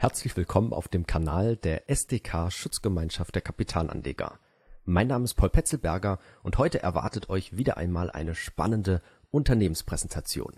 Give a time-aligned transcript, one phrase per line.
[0.00, 4.38] Herzlich willkommen auf dem Kanal der SDK Schutzgemeinschaft der Kapitalanleger.
[4.86, 10.54] Mein Name ist Paul Petzelberger und heute erwartet euch wieder einmal eine spannende Unternehmenspräsentation.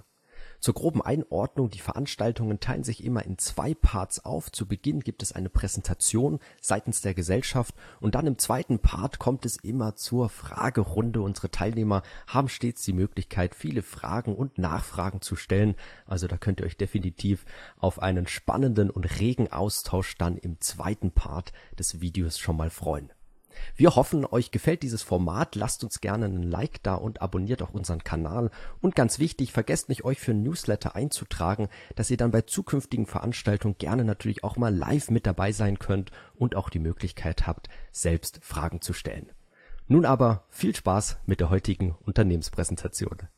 [0.62, 4.52] Zur groben Einordnung, die Veranstaltungen teilen sich immer in zwei Parts auf.
[4.52, 9.44] Zu Beginn gibt es eine Präsentation seitens der Gesellschaft und dann im zweiten Part kommt
[9.44, 11.20] es immer zur Fragerunde.
[11.20, 15.74] Unsere Teilnehmer haben stets die Möglichkeit, viele Fragen und Nachfragen zu stellen.
[16.06, 17.44] Also da könnt ihr euch definitiv
[17.76, 23.10] auf einen spannenden und regen Austausch dann im zweiten Part des Videos schon mal freuen.
[23.76, 25.54] Wir hoffen, euch gefällt dieses Format.
[25.54, 28.50] Lasst uns gerne einen Like da und abonniert auch unseren Kanal.
[28.80, 33.76] Und ganz wichtig, vergesst nicht, euch für Newsletter einzutragen, dass ihr dann bei zukünftigen Veranstaltungen
[33.78, 38.40] gerne natürlich auch mal live mit dabei sein könnt und auch die Möglichkeit habt, selbst
[38.42, 39.30] Fragen zu stellen.
[39.88, 43.28] Nun aber viel Spaß mit der heutigen Unternehmenspräsentation.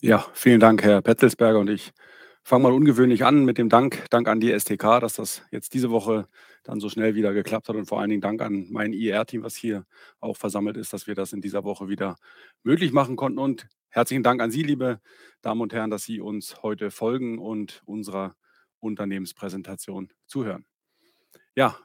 [0.00, 1.92] Ja, vielen Dank, Herr Petzelsberger und ich
[2.44, 4.04] fange mal ungewöhnlich an mit dem Dank.
[4.10, 6.28] Dank an die STK, dass das jetzt diese Woche
[6.64, 9.56] dann so schnell wieder geklappt hat und vor allen Dingen Dank an mein IR-Team, was
[9.56, 9.84] hier
[10.20, 12.16] auch versammelt ist, dass wir das in dieser Woche wieder
[12.62, 13.38] möglich machen konnten.
[13.38, 15.00] Und herzlichen Dank an Sie, liebe
[15.40, 18.34] Damen und Herren, dass Sie uns heute folgen und unserer
[18.80, 20.66] Unternehmenspräsentation zuhören.
[21.54, 21.76] Ja,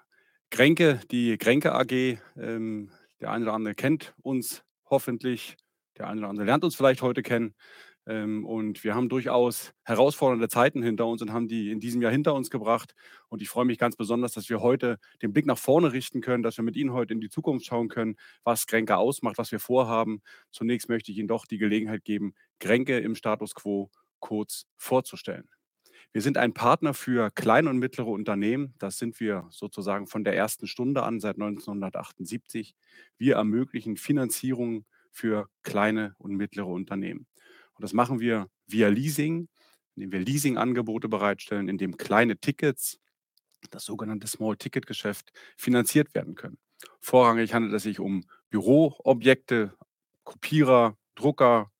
[0.49, 5.57] Kränke, die Kränke AG, ähm, der eine oder andere kennt uns hoffentlich,
[5.97, 7.53] der eine oder andere lernt uns vielleicht heute kennen.
[8.07, 12.11] Ähm, und wir haben durchaus herausfordernde Zeiten hinter uns und haben die in diesem Jahr
[12.11, 12.95] hinter uns gebracht.
[13.27, 16.41] Und ich freue mich ganz besonders, dass wir heute den Blick nach vorne richten können,
[16.41, 19.59] dass wir mit Ihnen heute in die Zukunft schauen können, was Grenke ausmacht, was wir
[19.59, 20.21] vorhaben.
[20.51, 25.49] Zunächst möchte ich Ihnen doch die Gelegenheit geben, Grenke im Status quo kurz vorzustellen.
[26.13, 28.73] Wir sind ein Partner für kleine und mittlere Unternehmen.
[28.79, 32.73] Das sind wir sozusagen von der ersten Stunde an seit 1978.
[33.17, 37.27] Wir ermöglichen Finanzierung für kleine und mittlere Unternehmen.
[37.77, 39.47] Und das machen wir via Leasing,
[39.95, 42.99] indem wir Leasingangebote bereitstellen, indem kleine Tickets,
[43.71, 46.57] das sogenannte Small-Ticket-Geschäft, finanziert werden können.
[46.99, 49.73] Vorrangig handelt es sich um Büroobjekte,
[50.23, 51.71] Kopierer, Drucker,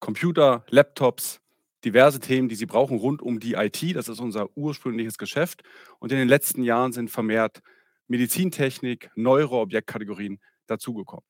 [0.00, 1.40] Computer, Laptops,
[1.84, 3.96] diverse Themen, die Sie brauchen rund um die IT.
[3.96, 5.62] Das ist unser ursprüngliches Geschäft.
[5.98, 7.62] Und in den letzten Jahren sind vermehrt
[8.06, 11.24] Medizintechnik, neuere Objektkategorien dazugekommen.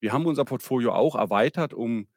[0.00, 2.08] Wir haben unser Portfolio auch erweitert um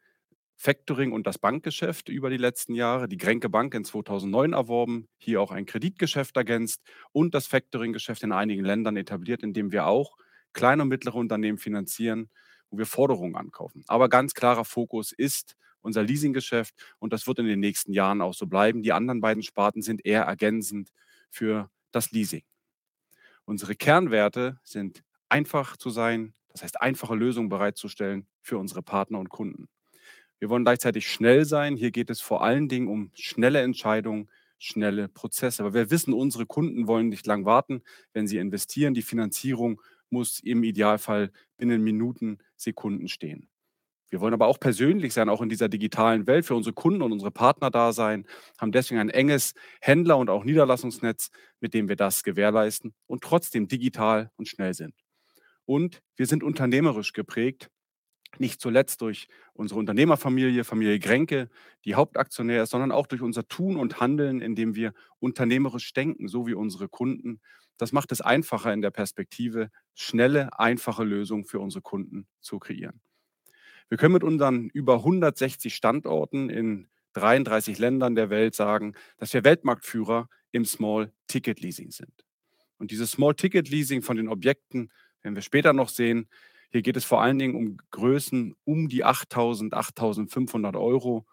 [0.59, 5.40] Factoring und das Bankgeschäft über die letzten Jahre, die Grenke Bank in 2009 erworben, hier
[5.40, 6.81] auch ein Kreditgeschäft ergänzt
[7.12, 10.18] und das Factoring-Geschäft in einigen Ländern etabliert, indem wir auch
[10.53, 12.29] kleine und mittlere Unternehmen finanzieren,
[12.72, 13.84] wo wir Forderungen ankaufen.
[13.88, 18.34] Aber ganz klarer Fokus ist unser Leasinggeschäft und das wird in den nächsten Jahren auch
[18.34, 18.81] so bleiben.
[18.81, 20.89] Die anderen beiden Sparten sind eher ergänzend
[21.29, 22.44] für das Leasing.
[23.45, 29.29] Unsere Kernwerte sind einfach zu sein, das heißt einfache Lösungen bereitzustellen für unsere Partner und
[29.29, 29.69] Kunden.
[30.39, 31.75] Wir wollen gleichzeitig schnell sein.
[31.75, 35.63] Hier geht es vor allen Dingen um schnelle Entscheidungen, schnelle Prozesse.
[35.63, 37.81] Aber wir wissen, unsere Kunden wollen nicht lang warten,
[38.13, 38.93] wenn sie investieren.
[38.93, 43.49] Die Finanzierung muss im Idealfall binnen Minuten, Sekunden stehen.
[44.09, 47.11] Wir wollen aber auch persönlich sein, auch in dieser digitalen Welt, für unsere Kunden und
[47.11, 48.25] unsere Partner da sein,
[48.57, 53.67] haben deswegen ein enges Händler- und auch Niederlassungsnetz, mit dem wir das gewährleisten und trotzdem
[53.67, 54.93] digital und schnell sind.
[55.65, 57.69] Und wir sind unternehmerisch geprägt
[58.38, 61.49] nicht zuletzt durch unsere Unternehmerfamilie, Familie Grenke,
[61.85, 66.47] die Hauptaktionär ist, sondern auch durch unser Tun und Handeln, indem wir unternehmerisch denken, so
[66.47, 67.41] wie unsere Kunden.
[67.77, 73.01] Das macht es einfacher in der Perspektive, schnelle, einfache Lösungen für unsere Kunden zu kreieren.
[73.89, 79.44] Wir können mit unseren über 160 Standorten in 33 Ländern der Welt sagen, dass wir
[79.44, 82.25] Weltmarktführer im Small Ticket Leasing sind.
[82.77, 86.29] Und dieses Small Ticket Leasing von den Objekten, werden wir später noch sehen,
[86.69, 91.25] hier geht es vor allen Dingen um Größen um die 8.000, 8.500 Euro.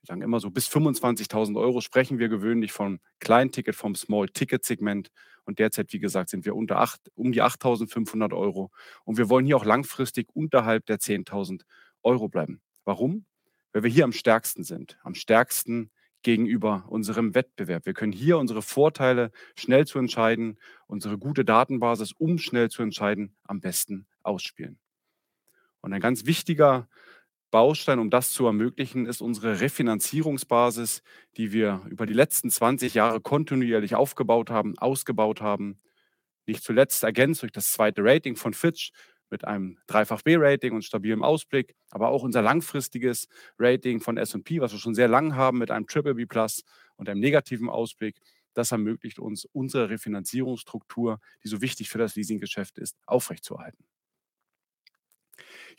[0.00, 5.10] Wir sagen immer so bis 25.000 Euro sprechen wir gewöhnlich vom Kleinticket, vom Small-Ticket-Segment.
[5.44, 8.70] Und derzeit, wie gesagt, sind wir unter 8, um die 8.500 Euro.
[9.04, 11.62] Und wir wollen hier auch langfristig unterhalb der 10.000
[12.02, 12.60] Euro bleiben.
[12.84, 13.26] Warum?
[13.72, 14.98] Weil wir hier am stärksten sind.
[15.02, 15.90] Am stärksten
[16.22, 17.86] gegenüber unserem Wettbewerb.
[17.86, 23.36] Wir können hier unsere Vorteile schnell zu entscheiden, unsere gute Datenbasis, um schnell zu entscheiden,
[23.44, 24.78] am besten ausspielen.
[25.80, 26.88] Und ein ganz wichtiger
[27.50, 31.02] Baustein, um das zu ermöglichen, ist unsere Refinanzierungsbasis,
[31.36, 35.80] die wir über die letzten 20 Jahre kontinuierlich aufgebaut haben, ausgebaut haben.
[36.46, 38.90] Nicht zuletzt ergänzt durch das zweite Rating von Fitch
[39.30, 43.28] mit einem Dreifach B-Rating und stabilem Ausblick, aber auch unser langfristiges
[43.58, 46.64] Rating von S&P, was wir schon sehr lang haben mit einem Triple B Plus
[46.96, 48.16] und einem negativen Ausblick.
[48.54, 53.84] Das ermöglicht uns, unsere Refinanzierungsstruktur, die so wichtig für das Leasinggeschäft ist, aufrechtzuerhalten.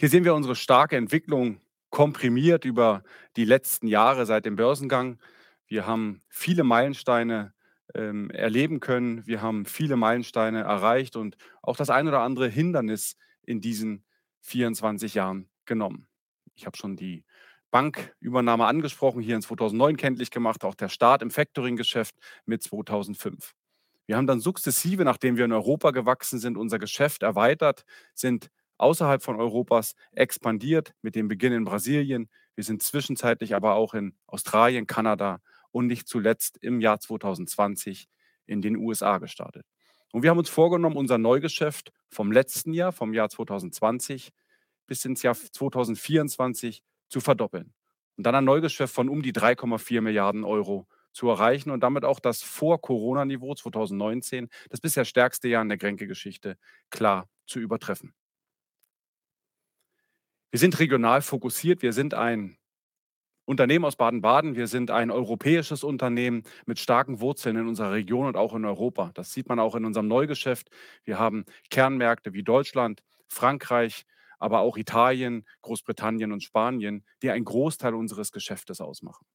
[0.01, 1.59] Hier sehen wir unsere starke Entwicklung
[1.89, 3.03] komprimiert über
[3.35, 5.19] die letzten Jahre seit dem Börsengang.
[5.67, 7.53] Wir haben viele Meilensteine
[7.93, 9.27] ähm, erleben können.
[9.27, 14.05] Wir haben viele Meilensteine erreicht und auch das ein oder andere Hindernis in diesen
[14.39, 16.07] 24 Jahren genommen.
[16.55, 17.25] Ich habe schon die
[17.69, 23.53] Bankübernahme angesprochen, hier in 2009 kenntlich gemacht, auch der Start im Factoring-Geschäft mit 2005.
[24.05, 27.83] Wir haben dann sukzessive, nachdem wir in Europa gewachsen sind, unser Geschäft erweitert,
[28.15, 28.49] sind
[28.79, 32.29] außerhalb von Europas expandiert mit dem Beginn in Brasilien.
[32.55, 35.41] Wir sind zwischenzeitlich aber auch in Australien, Kanada
[35.71, 38.07] und nicht zuletzt im Jahr 2020
[38.45, 39.65] in den USA gestartet.
[40.11, 44.31] Und wir haben uns vorgenommen, unser Neugeschäft vom letzten Jahr, vom Jahr 2020
[44.87, 47.73] bis ins Jahr 2024 zu verdoppeln.
[48.17, 52.19] Und dann ein Neugeschäft von um die 3,4 Milliarden Euro zu erreichen und damit auch
[52.19, 56.57] das Vor-Corona-Niveau 2019, das bisher stärkste Jahr in der Grenke-Geschichte,
[56.89, 58.13] klar zu übertreffen.
[60.51, 61.83] Wir sind regional fokussiert.
[61.83, 62.57] Wir sind ein
[63.45, 64.55] Unternehmen aus Baden-Baden.
[64.55, 69.11] Wir sind ein europäisches Unternehmen mit starken Wurzeln in unserer Region und auch in Europa.
[69.13, 70.69] Das sieht man auch in unserem Neugeschäft.
[71.03, 74.05] Wir haben Kernmärkte wie Deutschland, Frankreich,
[74.39, 79.25] aber auch Italien, Großbritannien und Spanien, die einen Großteil unseres Geschäftes ausmachen.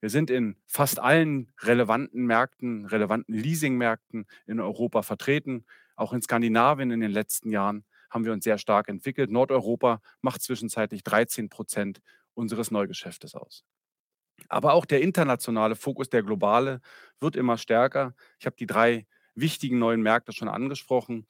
[0.00, 6.90] Wir sind in fast allen relevanten Märkten, relevanten Leasingmärkten in Europa vertreten, auch in Skandinavien
[6.90, 9.30] in den letzten Jahren haben wir uns sehr stark entwickelt.
[9.30, 12.00] Nordeuropa macht zwischenzeitlich 13 Prozent
[12.34, 13.64] unseres Neugeschäftes aus.
[14.48, 16.80] Aber auch der internationale Fokus, der globale,
[17.20, 18.14] wird immer stärker.
[18.38, 21.26] Ich habe die drei wichtigen neuen Märkte schon angesprochen,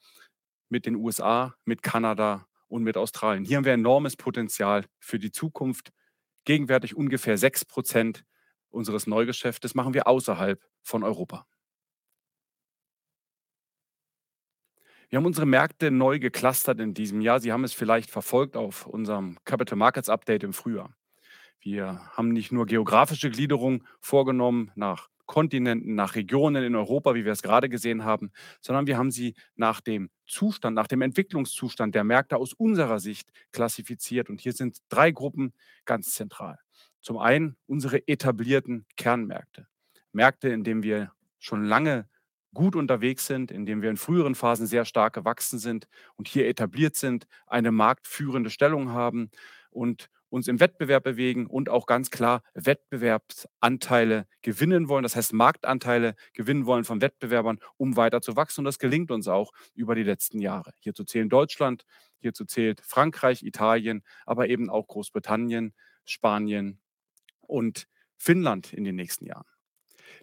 [0.69, 3.45] mit den USA, mit Kanada und mit Australien.
[3.45, 5.91] Hier haben wir enormes Potenzial für die Zukunft.
[6.45, 8.25] Gegenwärtig ungefähr 6 Prozent
[8.69, 11.47] unseres Neugeschäftes machen wir außerhalb von Europa.
[15.09, 17.39] Wir haben unsere Märkte neu geclustert in diesem Jahr.
[17.39, 20.95] Sie haben es vielleicht verfolgt auf unserem Capital Markets Update im Frühjahr.
[21.59, 27.31] Wir haben nicht nur geografische Gliederung vorgenommen nach Kontinenten, nach Regionen in Europa, wie wir
[27.31, 28.31] es gerade gesehen haben,
[28.61, 33.29] sondern wir haben sie nach dem Zustand, nach dem Entwicklungszustand der Märkte aus unserer Sicht
[33.51, 34.29] klassifiziert.
[34.29, 35.53] Und hier sind drei Gruppen
[35.85, 36.59] ganz zentral.
[37.01, 39.67] Zum einen unsere etablierten Kernmärkte.
[40.11, 42.07] Märkte, in denen wir schon lange
[42.55, 46.95] gut unterwegs sind, indem wir in früheren Phasen sehr stark gewachsen sind und hier etabliert
[46.95, 49.29] sind, eine marktführende Stellung haben
[49.69, 56.15] und uns im Wettbewerb bewegen und auch ganz klar Wettbewerbsanteile gewinnen wollen, das heißt Marktanteile
[56.33, 58.61] gewinnen wollen von Wettbewerbern, um weiter zu wachsen.
[58.61, 60.73] Und das gelingt uns auch über die letzten Jahre.
[60.79, 61.85] Hierzu zählen Deutschland,
[62.19, 65.73] hierzu zählt Frankreich, Italien, aber eben auch Großbritannien,
[66.05, 66.79] Spanien
[67.41, 67.87] und
[68.17, 69.54] Finnland in den nächsten Jahren.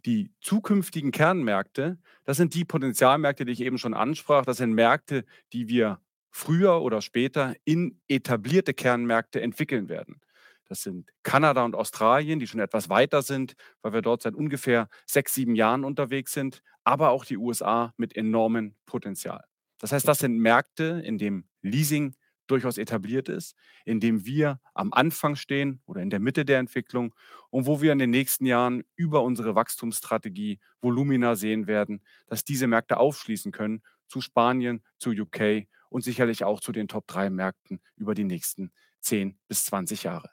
[0.05, 4.45] Die zukünftigen Kernmärkte, das sind die Potenzialmärkte, die ich eben schon ansprach.
[4.45, 6.01] Das sind Märkte, die wir
[6.31, 10.21] früher oder später in etablierte Kernmärkte entwickeln werden.
[10.69, 14.89] Das sind Kanada und Australien, die schon etwas weiter sind, weil wir dort seit ungefähr
[15.05, 19.45] sechs, sieben Jahren unterwegs sind, aber auch die USA mit enormem Potenzial.
[19.79, 22.15] Das heißt, das sind Märkte, in dem Leasing
[22.47, 23.55] durchaus etabliert ist,
[23.85, 27.15] in dem wir am Anfang stehen oder in der Mitte der Entwicklung
[27.51, 32.67] und wo wir in den nächsten Jahren über unsere Wachstumsstrategie Volumina sehen werden, dass diese
[32.67, 38.25] Märkte aufschließen können zu Spanien, zu UK und sicherlich auch zu den Top-3-Märkten über die
[38.25, 40.31] nächsten 10 bis 20 Jahre.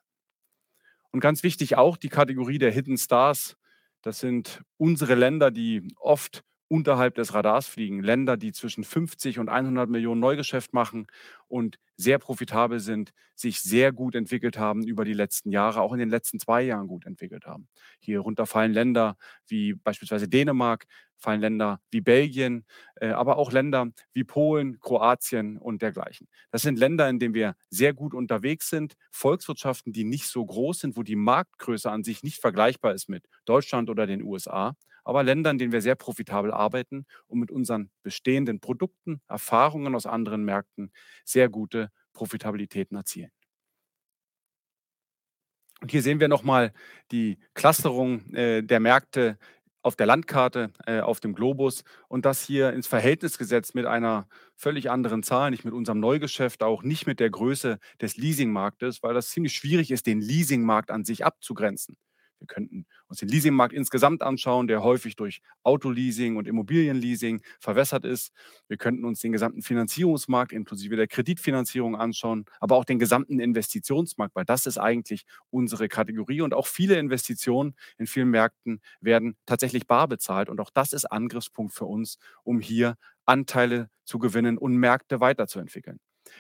[1.12, 3.58] Und ganz wichtig auch die Kategorie der Hidden Stars.
[4.02, 8.02] Das sind unsere Länder, die oft unterhalb des Radars fliegen.
[8.04, 11.08] Länder, die zwischen 50 und 100 Millionen Neugeschäft machen
[11.48, 16.00] und sehr profitabel sind, sich sehr gut entwickelt haben über die letzten Jahre, auch in
[16.00, 17.68] den letzten zwei Jahren gut entwickelt haben.
[18.00, 20.86] Hier runter fallen Länder wie beispielsweise Dänemark,
[21.18, 26.28] fallen Länder wie Belgien, äh, aber auch Länder wie Polen, Kroatien und dergleichen.
[26.52, 30.80] Das sind Länder, in denen wir sehr gut unterwegs sind, Volkswirtschaften, die nicht so groß
[30.80, 35.24] sind, wo die Marktgröße an sich nicht vergleichbar ist mit Deutschland oder den USA, aber
[35.24, 40.44] Länder, in denen wir sehr profitabel arbeiten und mit unseren bestehenden Produkten, Erfahrungen aus anderen
[40.44, 40.92] Märkten
[41.26, 43.32] sehr gute Profitabilitäten erzielen.
[45.82, 46.74] Und hier sehen wir nochmal
[47.12, 49.38] die Clusterung äh, der Märkte
[49.82, 54.28] auf der Landkarte, äh, auf dem Globus und das hier ins Verhältnis gesetzt mit einer
[54.58, 59.14] völlig anderen Zahl, nicht mit unserem Neugeschäft, auch nicht mit der Größe des Leasingmarktes, weil
[59.14, 61.96] das ziemlich schwierig ist, den Leasingmarkt an sich abzugrenzen.
[62.40, 68.32] Wir könnten uns den Leasingmarkt insgesamt anschauen, der häufig durch Autoleasing und Immobilienleasing verwässert ist.
[68.68, 74.36] Wir könnten uns den gesamten Finanzierungsmarkt inklusive der Kreditfinanzierung anschauen, aber auch den gesamten Investitionsmarkt,
[74.36, 76.42] weil das ist eigentlich unsere Kategorie.
[76.42, 80.50] Und auch viele Investitionen in vielen Märkten werden tatsächlich bar bezahlt.
[80.50, 86.00] Und auch das ist Angriffspunkt für uns, um hier Anteile zu gewinnen und Märkte weiterzuentwickeln.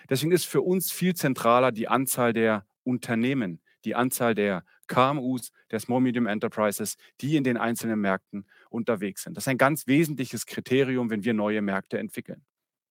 [0.09, 5.79] Deswegen ist für uns viel zentraler die Anzahl der Unternehmen, die Anzahl der KMUs, der
[5.79, 9.37] Small Medium Enterprises, die in den einzelnen Märkten unterwegs sind.
[9.37, 12.43] Das ist ein ganz wesentliches Kriterium, wenn wir neue Märkte entwickeln.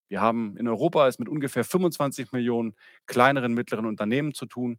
[0.08, 2.74] Wir haben in Europa es mit ungefähr 25 Millionen
[3.06, 4.78] kleineren, mittleren Unternehmen zu tun.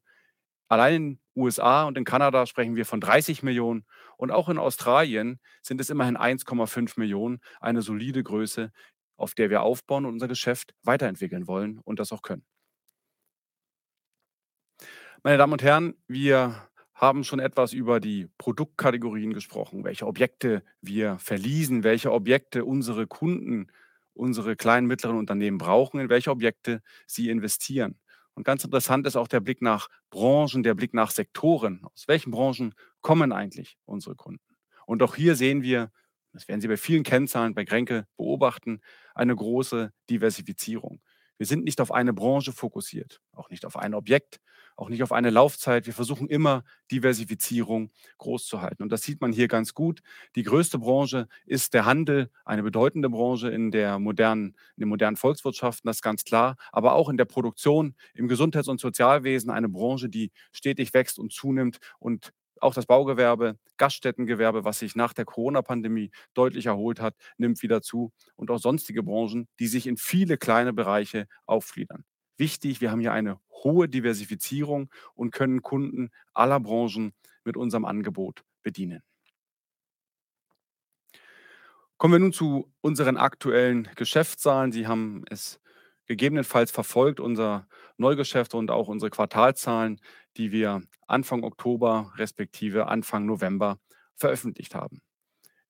[0.68, 3.86] Allein in den USA und in Kanada sprechen wir von 30 Millionen
[4.18, 8.72] und auch in Australien sind es immerhin 1,5 Millionen, eine solide Größe,
[9.18, 12.46] auf der wir aufbauen und unser Geschäft weiterentwickeln wollen und das auch können.
[15.22, 21.20] Meine Damen und Herren, wir haben schon etwas über die Produktkategorien gesprochen, welche Objekte wir
[21.20, 23.68] verließen, welche Objekte unsere Kunden,
[24.14, 28.00] unsere kleinen, mittleren Unternehmen brauchen, in welche Objekte sie investieren.
[28.34, 31.82] Und ganz interessant ist auch der Blick nach Branchen, der Blick nach Sektoren.
[31.94, 34.56] Aus welchen Branchen kommen eigentlich unsere Kunden?
[34.86, 35.92] Und auch hier sehen wir,
[36.32, 38.80] das werden Sie bei vielen Kennzahlen bei Grenke beobachten,
[39.16, 41.02] eine große Diversifizierung.
[41.38, 44.40] Wir sind nicht auf eine Branche fokussiert, auch nicht auf ein Objekt,
[44.80, 45.86] auch nicht auf eine Laufzeit.
[45.86, 48.84] Wir versuchen immer Diversifizierung groß zu halten.
[48.84, 50.02] Und das sieht man hier ganz gut.
[50.36, 55.18] Die größte Branche ist der Handel, eine bedeutende Branche in der modernen, in den modernen
[55.18, 56.56] Volkswirtschaften, das ist ganz klar.
[56.72, 61.34] Aber auch in der Produktion, im Gesundheits- und Sozialwesen eine Branche, die stetig wächst und
[61.34, 62.32] zunimmt und
[62.62, 68.12] auch das Baugewerbe, Gaststättengewerbe, was sich nach der Corona-Pandemie deutlich erholt hat, nimmt wieder zu.
[68.36, 72.04] Und auch sonstige Branchen, die sich in viele kleine Bereiche aufgliedern.
[72.40, 78.46] Wichtig, wir haben hier eine hohe Diversifizierung und können Kunden aller Branchen mit unserem Angebot
[78.64, 79.04] bedienen.
[81.98, 84.72] Kommen wir nun zu unseren aktuellen Geschäftszahlen.
[84.72, 85.60] Sie haben es
[86.06, 87.68] gegebenenfalls verfolgt, unser
[87.98, 90.00] Neugeschäft und auch unsere Quartalzahlen,
[90.38, 93.80] die wir Anfang Oktober respektive Anfang November
[94.16, 95.02] veröffentlicht haben.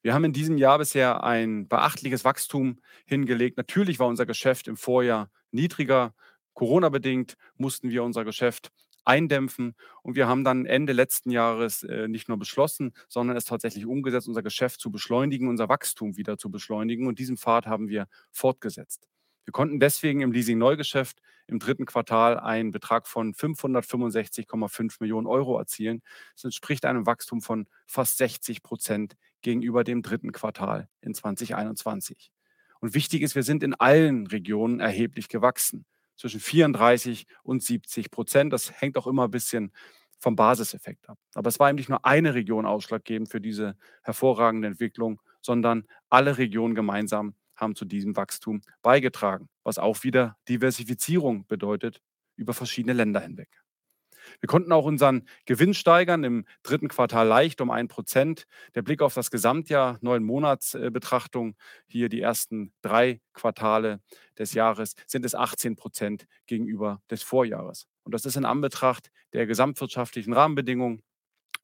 [0.03, 3.57] Wir haben in diesem Jahr bisher ein beachtliches Wachstum hingelegt.
[3.57, 6.13] Natürlich war unser Geschäft im Vorjahr niedriger.
[6.59, 8.73] Corona-bedingt mussten wir unser Geschäft
[9.05, 13.85] eindämpfen und wir haben dann Ende letzten Jahres äh, nicht nur beschlossen, sondern es tatsächlich
[13.85, 18.07] umgesetzt, unser Geschäft zu beschleunigen, unser Wachstum wieder zu beschleunigen und diesen Pfad haben wir
[18.33, 19.07] fortgesetzt.
[19.45, 26.01] Wir konnten deswegen im Leasing-Neugeschäft im dritten Quartal einen Betrag von 565,5 Millionen Euro erzielen.
[26.35, 32.33] Das entspricht einem Wachstum von fast 60 Prozent gegenüber dem dritten Quartal in 2021.
[32.81, 35.85] Und wichtig ist, wir sind in allen Regionen erheblich gewachsen,
[36.19, 38.53] zwischen 34 und 70 Prozent.
[38.53, 39.71] Das hängt auch immer ein bisschen
[40.19, 41.17] vom Basiseffekt ab.
[41.33, 46.38] Aber es war eben nicht nur eine Region ausschlaggebend für diese hervorragende Entwicklung, sondern alle
[46.38, 52.01] Regionen gemeinsam haben zu diesem Wachstum beigetragen, was auch wieder Diversifizierung bedeutet
[52.35, 53.49] über verschiedene Länder hinweg.
[54.39, 58.45] Wir konnten auch unseren Gewinn steigern im dritten Quartal leicht um ein Prozent.
[58.75, 61.55] Der Blick auf das Gesamtjahr, neun Monatsbetrachtung,
[61.88, 64.01] hier die ersten drei Quartale
[64.38, 67.88] des Jahres, sind es 18 Prozent gegenüber des Vorjahres.
[68.03, 71.03] Und das ist in Anbetracht der gesamtwirtschaftlichen Rahmenbedingungen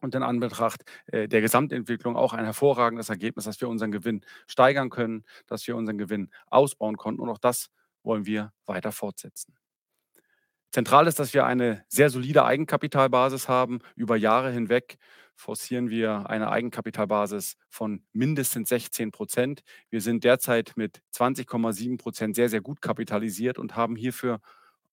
[0.01, 4.89] und in Anbetracht äh, der Gesamtentwicklung auch ein hervorragendes Ergebnis, dass wir unseren Gewinn steigern
[4.89, 7.22] können, dass wir unseren Gewinn ausbauen konnten.
[7.22, 7.69] Und auch das
[8.03, 9.55] wollen wir weiter fortsetzen.
[10.72, 13.79] Zentral ist, dass wir eine sehr solide Eigenkapitalbasis haben.
[13.95, 14.98] Über Jahre hinweg
[15.36, 19.63] forcieren wir eine Eigenkapitalbasis von mindestens 16 Prozent.
[19.89, 24.39] Wir sind derzeit mit 20,7 Prozent sehr, sehr gut kapitalisiert und haben hierfür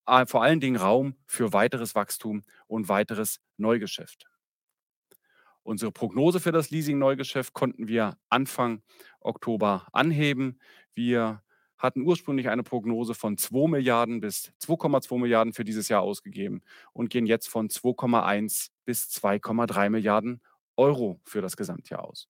[0.05, 4.25] äh, vor allen Dingen Raum für weiteres Wachstum und weiteres Neugeschäft.
[5.63, 8.81] Unsere Prognose für das Leasing-Neugeschäft konnten wir Anfang
[9.21, 10.59] Oktober anheben.
[10.93, 11.41] Wir
[11.83, 16.61] hatten ursprünglich eine Prognose von 2 Milliarden bis 2,2 Milliarden für dieses Jahr ausgegeben
[16.93, 20.41] und gehen jetzt von 2,1 bis 2,3 Milliarden
[20.77, 22.29] Euro für das Gesamtjahr aus.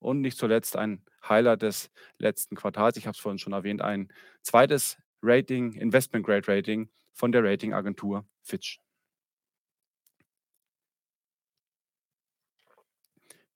[0.00, 4.12] Und nicht zuletzt ein Highlight des letzten Quartals, ich habe es vorhin schon erwähnt, ein
[4.42, 8.80] zweites Rating, Investment Grade Rating von der Ratingagentur Fitch.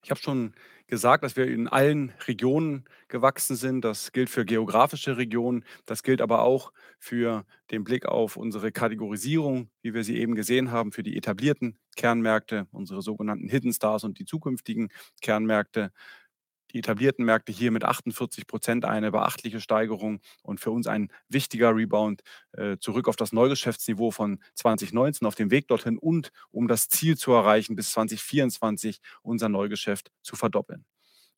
[0.02, 0.54] Ich habe schon
[0.86, 3.82] gesagt, dass wir in allen Regionen gewachsen sind.
[3.84, 5.64] Das gilt für geografische Regionen.
[5.86, 10.70] Das gilt aber auch für den Blick auf unsere Kategorisierung, wie wir sie eben gesehen
[10.70, 14.88] haben, für die etablierten Kernmärkte, unsere sogenannten Hidden Stars und die zukünftigen
[15.22, 15.92] Kernmärkte
[16.74, 21.74] die etablierten Märkte hier mit 48 Prozent eine beachtliche Steigerung und für uns ein wichtiger
[21.74, 26.88] Rebound äh, zurück auf das Neugeschäftsniveau von 2019 auf dem Weg dorthin und um das
[26.88, 30.84] Ziel zu erreichen, bis 2024 unser Neugeschäft zu verdoppeln.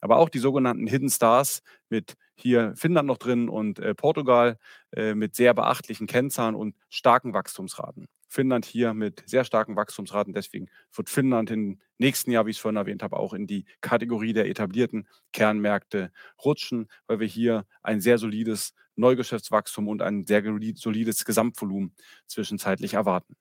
[0.01, 4.59] Aber auch die sogenannten Hidden Stars mit hier Finnland noch drin und äh, Portugal
[4.93, 8.09] äh, mit sehr beachtlichen Kennzahlen und starken Wachstumsraten.
[8.37, 10.35] Finnland hier mit sehr starken Wachstumsraten.
[10.35, 13.65] Deswegen wird Finnland im nächsten Jahr, wie ich es vorhin erwähnt habe, auch in die
[13.81, 16.13] Kategorie der etablierten Kernmärkte
[16.45, 20.43] rutschen, weil wir hier ein sehr solides Neugeschäftswachstum und ein sehr
[20.75, 21.95] solides Gesamtvolumen
[22.27, 23.37] zwischenzeitlich erwarten.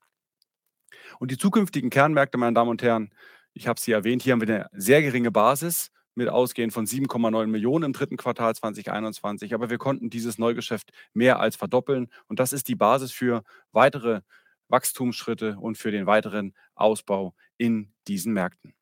[1.18, 3.10] Und die zukünftigen Kernmärkte, meine Damen und Herren,
[3.52, 7.46] ich habe sie erwähnt, hier haben wir eine sehr geringe Basis mit ausgehend von 7,9
[7.48, 9.52] Millionen im dritten Quartal 2021.
[9.52, 12.08] Aber wir konnten dieses Neugeschäft mehr als verdoppeln.
[12.28, 14.22] Und das ist die Basis für weitere
[14.68, 18.74] Wachstumsschritte und für den weiteren Ausbau in diesen Märkten.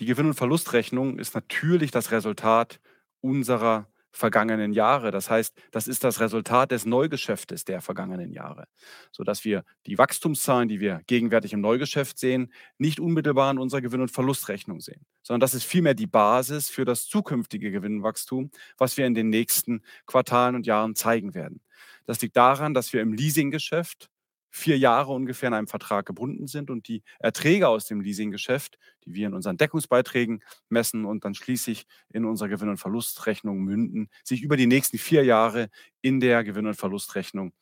[0.00, 2.80] Die Gewinn- und Verlustrechnung ist natürlich das Resultat
[3.20, 5.10] unserer vergangenen Jahre.
[5.10, 8.66] Das heißt, das ist das Resultat des Neugeschäftes der vergangenen Jahre,
[9.10, 14.00] sodass wir die Wachstumszahlen, die wir gegenwärtig im Neugeschäft sehen, nicht unmittelbar in unserer Gewinn-
[14.00, 19.06] und Verlustrechnung sehen, sondern das ist vielmehr die Basis für das zukünftige Gewinnwachstum, was wir
[19.06, 21.60] in den nächsten Quartalen und Jahren zeigen werden.
[22.06, 24.10] Das liegt daran, dass wir im Leasinggeschäft
[24.54, 29.12] vier Jahre ungefähr in einem Vertrag gebunden sind und die Erträge aus dem Leasinggeschäft, die
[29.12, 34.42] wir in unseren Deckungsbeiträgen messen und dann schließlich in unserer Gewinn- und Verlustrechnung münden, sich
[34.42, 35.70] über die nächsten vier Jahre
[36.02, 37.52] in der Gewinn- und Verlustrechnung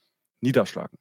[0.42, 0.98] niederschlagen.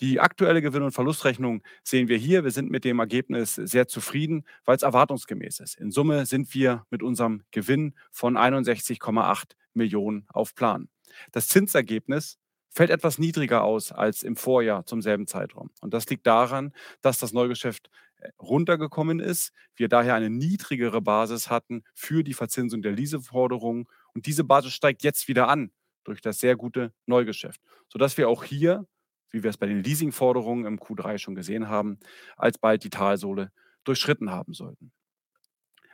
[0.00, 2.44] Die aktuelle Gewinn- und Verlustrechnung sehen wir hier.
[2.44, 5.74] Wir sind mit dem Ergebnis sehr zufrieden, weil es erwartungsgemäß ist.
[5.80, 10.88] In Summe sind wir mit unserem Gewinn von 61,8 Millionen auf Plan.
[11.32, 12.38] Das Zinsergebnis
[12.72, 15.70] fällt etwas niedriger aus als im Vorjahr zum selben Zeitraum.
[15.80, 21.50] Und das liegt daran, dass das Neugeschäft äh, runtergekommen ist, wir daher eine niedrigere Basis
[21.50, 23.86] hatten für die Verzinsung der Leaseforderungen.
[24.14, 25.70] Und diese Basis steigt jetzt wieder an
[26.04, 28.86] durch das sehr gute Neugeschäft, sodass wir auch hier,
[29.30, 31.98] wie wir es bei den Leasingforderungen im Q3 schon gesehen haben,
[32.36, 33.52] alsbald die Talsohle
[33.84, 34.92] durchschritten haben sollten.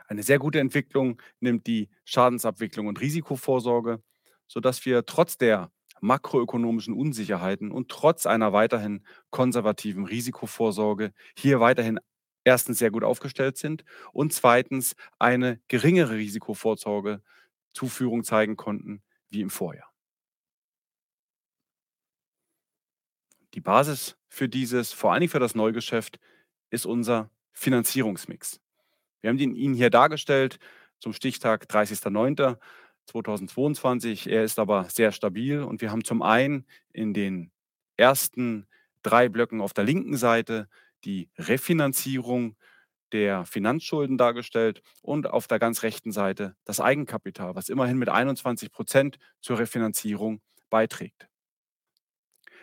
[0.06, 4.02] Eine sehr gute Entwicklung nimmt die Schadensabwicklung und Risikovorsorge,
[4.46, 11.98] sodass wir trotz der makroökonomischen Unsicherheiten und trotz einer weiterhin konservativen Risikovorsorge hier weiterhin
[12.44, 17.22] erstens sehr gut aufgestellt sind und zweitens eine geringere Risikovorsorge
[17.74, 19.92] Zuführung zeigen konnten wie im Vorjahr.
[23.54, 26.18] Die Basis für dieses, vor Dingen für das Neugeschäft,
[26.70, 28.60] ist unser Finanzierungsmix.
[29.20, 30.58] Wir haben ihn hier dargestellt
[31.00, 32.56] zum Stichtag 30.09.
[33.08, 34.28] 2022.
[34.30, 37.50] Er ist aber sehr stabil und wir haben zum einen in den
[37.96, 38.66] ersten
[39.02, 40.68] drei Blöcken auf der linken Seite
[41.04, 42.56] die Refinanzierung
[43.12, 48.70] der Finanzschulden dargestellt und auf der ganz rechten Seite das Eigenkapital, was immerhin mit 21
[48.70, 50.40] Prozent zur Refinanzierung
[50.70, 51.28] beiträgt.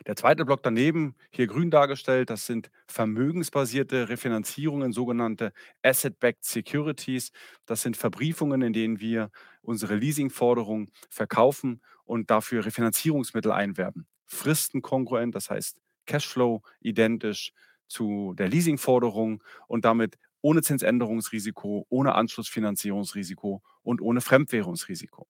[0.08, 5.54] Der zweite Block daneben, hier grün dargestellt, das sind vermögensbasierte Refinanzierungen, sogenannte
[5.84, 7.32] Asset-Backed Securities.
[7.66, 9.32] Das sind Verbriefungen, in denen wir
[9.62, 14.08] unsere Leasingforderungen verkaufen und dafür Refinanzierungsmittel einwerben.
[14.26, 17.52] Fristenkongruent, das heißt Cashflow identisch
[17.88, 25.28] zu der Leasingforderung und damit ohne Zinsänderungsrisiko, ohne Anschlussfinanzierungsrisiko und ohne Fremdwährungsrisiko.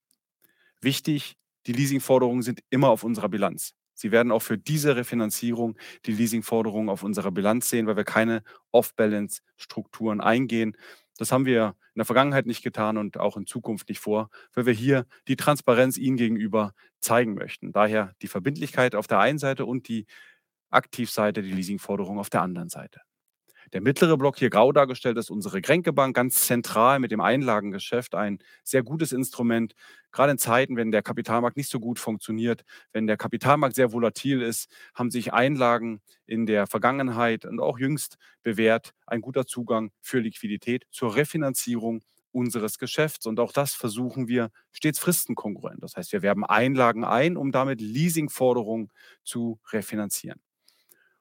[0.82, 3.74] Wichtig, die Leasingforderungen sind immer auf unserer Bilanz.
[3.96, 8.44] Sie werden auch für diese Refinanzierung die Leasingforderungen auf unserer Bilanz sehen, weil wir keine
[8.72, 10.78] Off-Balance-Strukturen eingehen.
[11.18, 14.66] Das haben wir in der Vergangenheit nicht getan und auch in Zukunft nicht vor, weil
[14.66, 17.72] wir hier die Transparenz Ihnen gegenüber zeigen möchten.
[17.72, 20.06] Daher die Verbindlichkeit auf der einen Seite und die
[20.70, 23.02] Aktivseite, die Leasingforderung auf der anderen Seite.
[23.74, 28.40] Der mittlere Block hier grau dargestellt ist unsere Kränkebank, ganz zentral mit dem Einlagengeschäft, ein
[28.64, 29.74] sehr gutes Instrument,
[30.12, 34.42] gerade in Zeiten, wenn der Kapitalmarkt nicht so gut funktioniert, wenn der Kapitalmarkt sehr volatil
[34.42, 40.20] ist, haben sich Einlagen in der Vergangenheit und auch jüngst bewährt, ein guter Zugang für
[40.20, 42.02] Liquidität zur Refinanzierung
[42.32, 43.26] unseres Geschäfts.
[43.26, 45.82] Und auch das versuchen wir stets fristenkongruent.
[45.82, 48.92] Das heißt, wir werben Einlagen ein, um damit Leasingforderungen
[49.24, 50.42] zu refinanzieren.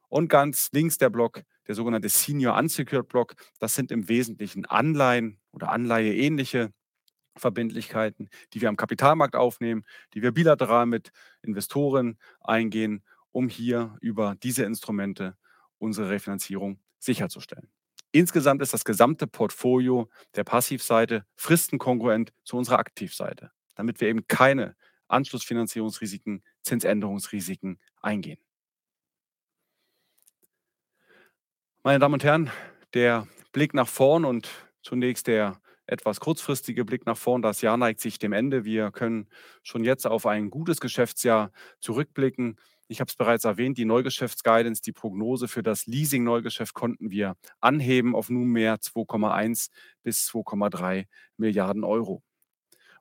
[0.08, 5.38] Und ganz links der Block, der sogenannte Senior Unsecured Block, das sind im Wesentlichen Anleihen
[5.52, 6.72] oder Anleiheähnliche
[7.36, 11.10] Verbindlichkeiten, die wir am Kapitalmarkt aufnehmen, die wir bilateral mit
[11.42, 15.36] Investoren eingehen, um hier über diese Instrumente
[15.78, 17.68] unsere Refinanzierung sicherzustellen.
[18.12, 24.76] Insgesamt ist das gesamte Portfolio der Passivseite fristenkongruent zu unserer Aktivseite, damit wir eben keine
[25.08, 28.38] Anschlussfinanzierungsrisiken, Zinsänderungsrisiken eingehen.
[31.86, 32.50] Meine Damen und Herren,
[32.94, 34.48] der Blick nach vorn und
[34.80, 37.42] zunächst der etwas kurzfristige Blick nach vorn.
[37.42, 38.64] Das Jahr neigt sich dem Ende.
[38.64, 39.28] Wir können
[39.62, 42.58] schon jetzt auf ein gutes Geschäftsjahr zurückblicken.
[42.88, 48.14] Ich habe es bereits erwähnt, die Neugeschäftsguidance, die Prognose für das Leasing-Neugeschäft konnten wir anheben
[48.14, 49.68] auf nunmehr 2,1
[50.02, 51.04] bis 2,3
[51.36, 52.22] Milliarden Euro.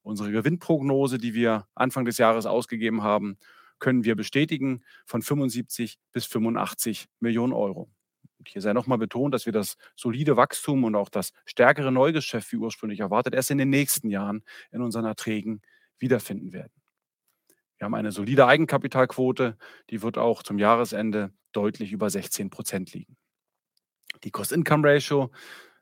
[0.01, 3.37] Unsere Gewinnprognose, die wir Anfang des Jahres ausgegeben haben,
[3.79, 7.89] können wir bestätigen von 75 bis 85 Millionen Euro
[8.43, 12.51] Und hier sei nochmal betont, dass wir das solide Wachstum und auch das stärkere Neugeschäft
[12.51, 15.61] wie ursprünglich erwartet erst in den nächsten Jahren in unseren Erträgen
[15.97, 16.73] wiederfinden werden.
[17.77, 19.57] Wir haben eine solide Eigenkapitalquote,
[19.89, 23.15] die wird auch zum Jahresende deutlich über 16 Prozent liegen.
[24.25, 25.31] Die Cost-Income-Ratio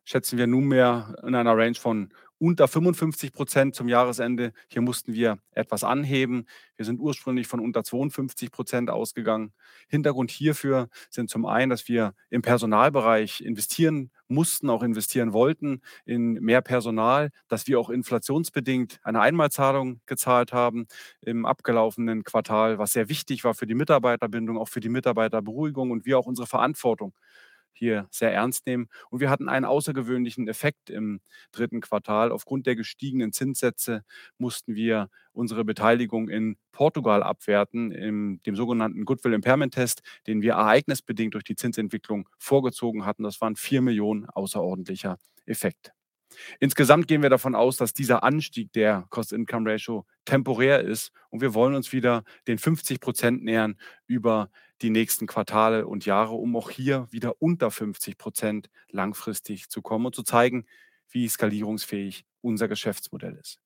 [0.03, 4.51] schätzen wir nunmehr in einer Range von unter 55 Prozent zum Jahresende.
[4.67, 6.47] Hier mussten wir etwas anheben.
[6.75, 9.53] Wir sind ursprünglich von unter 52 Prozent ausgegangen.
[9.87, 16.33] Hintergrund hierfür sind zum einen, dass wir im Personalbereich investieren mussten, auch investieren wollten in
[16.33, 20.87] mehr Personal, dass wir auch inflationsbedingt eine Einmalzahlung gezahlt haben
[21.21, 26.07] im abgelaufenen Quartal, was sehr wichtig war für die Mitarbeiterbindung, auch für die Mitarbeiterberuhigung und
[26.07, 27.13] wir auch unsere Verantwortung
[27.73, 28.89] hier sehr ernst nehmen.
[29.09, 32.31] Und wir hatten einen außergewöhnlichen Effekt im dritten Quartal.
[32.31, 34.03] Aufgrund der gestiegenen Zinssätze
[34.37, 40.53] mussten wir unsere Beteiligung in Portugal abwerten, im dem sogenannten Goodwill Impairment Test, den wir
[40.53, 43.23] ereignisbedingt durch die Zinsentwicklung vorgezogen hatten.
[43.23, 45.91] Das waren 4 Millionen außerordentlicher Effekt.
[46.59, 51.75] Insgesamt gehen wir davon aus, dass dieser Anstieg der Cost-Income-Ratio temporär ist und wir wollen
[51.75, 53.75] uns wieder den 50 Prozent nähern
[54.07, 54.49] über
[54.81, 60.07] die nächsten Quartale und Jahre, um auch hier wieder unter 50 Prozent langfristig zu kommen
[60.07, 60.65] und zu zeigen,
[61.09, 63.59] wie skalierungsfähig unser Geschäftsmodell ist.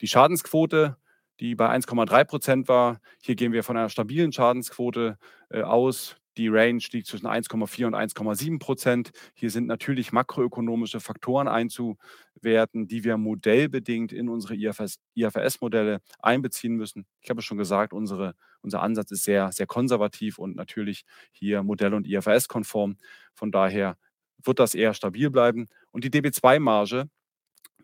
[0.00, 0.96] Die Schadensquote,
[1.40, 5.18] die bei 1,3 Prozent war, hier gehen wir von einer stabilen Schadensquote
[5.50, 6.16] äh, aus.
[6.36, 9.10] Die Range liegt zwischen 1,4 und 1,7 Prozent.
[9.34, 17.06] Hier sind natürlich makroökonomische Faktoren einzuwerten, die wir modellbedingt in unsere IFRS-Modelle einbeziehen müssen.
[17.20, 21.62] Ich habe es schon gesagt, unsere, unser Ansatz ist sehr, sehr konservativ und natürlich hier
[21.62, 22.98] Modell- und IFRS-konform.
[23.34, 23.96] Von daher
[24.42, 25.66] wird das eher stabil bleiben.
[25.90, 27.08] Und die DB2-Marge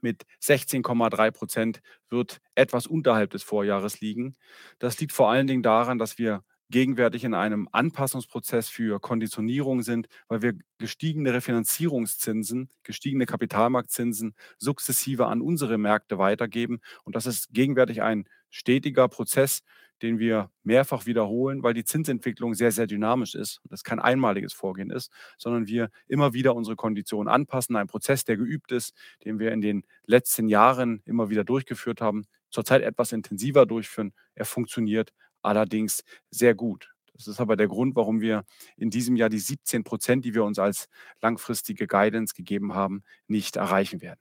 [0.02, 4.34] mit 16,3 Prozent wird etwas unterhalb des Vorjahres liegen.
[4.78, 10.08] Das liegt vor allen Dingen daran, dass wir gegenwärtig in einem Anpassungsprozess für Konditionierung sind,
[10.28, 16.80] weil wir gestiegene Refinanzierungszinsen, gestiegene Kapitalmarktzinsen sukzessive an unsere Märkte weitergeben.
[17.04, 19.62] Und das ist gegenwärtig ein stetiger Prozess,
[20.02, 24.52] den wir mehrfach wiederholen, weil die Zinsentwicklung sehr, sehr dynamisch ist und das kein einmaliges
[24.52, 27.76] Vorgehen ist, sondern wir immer wieder unsere Konditionen anpassen.
[27.76, 32.24] Ein Prozess, der geübt ist, den wir in den letzten Jahren immer wieder durchgeführt haben,
[32.50, 34.12] zurzeit etwas intensiver durchführen.
[34.34, 36.90] Er funktioniert allerdings sehr gut.
[37.14, 38.44] Das ist aber der Grund, warum wir
[38.76, 40.88] in diesem Jahr die 17 Prozent, die wir uns als
[41.20, 44.18] langfristige Guidance gegeben haben, nicht erreichen werden.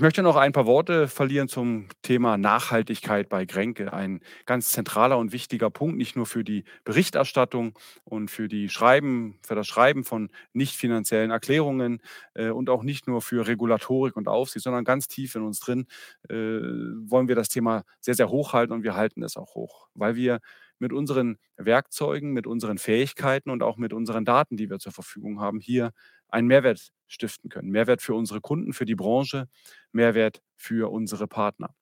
[0.00, 3.92] Ich möchte noch ein paar Worte verlieren zum Thema Nachhaltigkeit bei Grenke.
[3.92, 9.38] Ein ganz zentraler und wichtiger Punkt, nicht nur für die Berichterstattung und für die Schreiben,
[9.46, 12.00] für das Schreiben von nicht finanziellen Erklärungen
[12.32, 15.84] äh, und auch nicht nur für Regulatorik und Aufsicht, sondern ganz tief in uns drin
[16.30, 19.88] äh, wollen wir das Thema sehr, sehr hoch halten und wir halten es auch hoch,
[19.92, 20.40] weil wir
[20.78, 25.38] mit unseren Werkzeugen, mit unseren Fähigkeiten und auch mit unseren Daten, die wir zur Verfügung
[25.38, 25.90] haben, hier
[26.32, 27.70] einen Mehrwert stiften können.
[27.70, 29.48] Mehrwert für unsere Kunden, für die Branche,
[29.92, 31.74] Mehrwert für unsere Partner.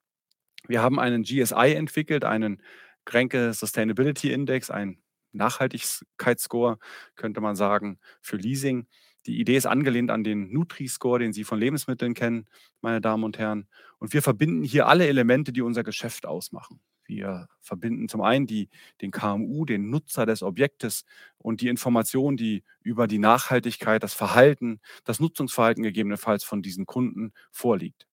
[0.66, 2.62] Wir haben einen GSI entwickelt, einen
[3.04, 4.98] Grenke Sustainability Index, ein
[5.32, 6.78] Nachhaltigkeitsscore,
[7.16, 8.87] könnte man sagen, für Leasing.
[9.26, 12.46] Die Idee ist angelehnt an den Nutri-Score, den Sie von Lebensmitteln kennen,
[12.80, 13.68] meine Damen und Herren.
[13.98, 16.80] Und wir verbinden hier alle Elemente, die unser Geschäft ausmachen.
[17.08, 18.68] Wir verbinden zum einen die,
[19.00, 21.04] den KMU, den Nutzer des Objektes
[21.38, 27.32] und die Informationen, die über die Nachhaltigkeit, das Verhalten, das Nutzungsverhalten gegebenenfalls von diesen Kunden
[27.50, 28.06] vorliegt.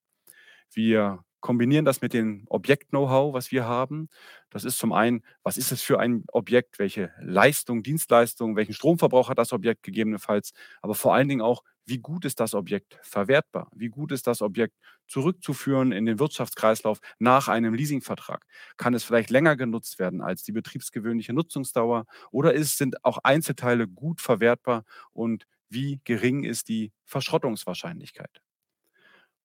[0.71, 4.09] Wir kombinieren das mit dem Objekt-Know-how, was wir haben.
[4.49, 9.29] Das ist zum einen, was ist es für ein Objekt, welche Leistung, Dienstleistung, welchen Stromverbrauch
[9.29, 13.69] hat das Objekt gegebenenfalls, aber vor allen Dingen auch, wie gut ist das Objekt verwertbar?
[13.75, 14.75] Wie gut ist das Objekt
[15.07, 18.45] zurückzuführen in den Wirtschaftskreislauf nach einem Leasingvertrag?
[18.77, 22.05] Kann es vielleicht länger genutzt werden als die betriebsgewöhnliche Nutzungsdauer?
[22.31, 28.41] Oder ist, sind auch Einzelteile gut verwertbar und wie gering ist die Verschrottungswahrscheinlichkeit?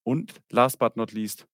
[0.03, 1.47] Und last but not least,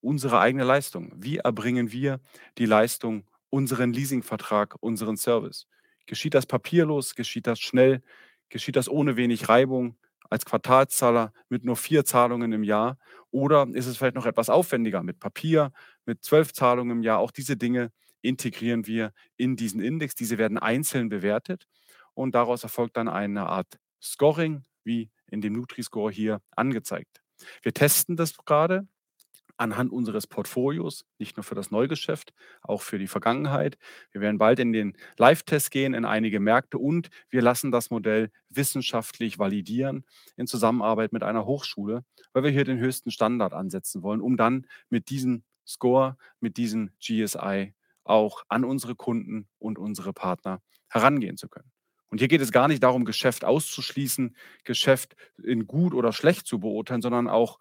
[0.00, 1.12] unsere eigene Leistung.
[1.16, 2.20] Wie erbringen wir
[2.58, 5.66] die Leistung, unseren Leasingvertrag, unseren Service?
[6.06, 7.14] Geschieht das papierlos?
[7.14, 8.02] Geschieht das schnell?
[8.48, 9.96] Geschieht das ohne wenig Reibung
[10.32, 12.98] als Quartalszahler mit nur vier Zahlungen im Jahr?
[13.30, 15.72] Oder ist es vielleicht noch etwas aufwendiger mit Papier,
[16.06, 17.18] mit zwölf Zahlungen im Jahr?
[17.18, 17.90] Auch diese Dinge
[18.22, 20.14] integrieren wir in diesen Index.
[20.14, 21.66] Diese werden einzeln bewertet
[22.14, 27.22] und daraus erfolgt dann eine Art Scoring, wie in dem Nutri-Score hier angezeigt.
[27.62, 28.86] Wir testen das gerade
[29.56, 33.78] anhand unseres Portfolios, nicht nur für das Neugeschäft, auch für die Vergangenheit.
[34.10, 38.30] Wir werden bald in den Live-Test gehen in einige Märkte und wir lassen das Modell
[38.48, 40.04] wissenschaftlich validieren
[40.36, 44.66] in Zusammenarbeit mit einer Hochschule, weil wir hier den höchsten Standard ansetzen wollen, um dann
[44.90, 51.48] mit diesem Score, mit diesem GSI auch an unsere Kunden und unsere Partner herangehen zu
[51.48, 51.70] können.
[52.08, 56.60] Und hier geht es gar nicht darum, Geschäft auszuschließen, Geschäft in gut oder schlecht zu
[56.60, 57.58] beurteilen, sondern auch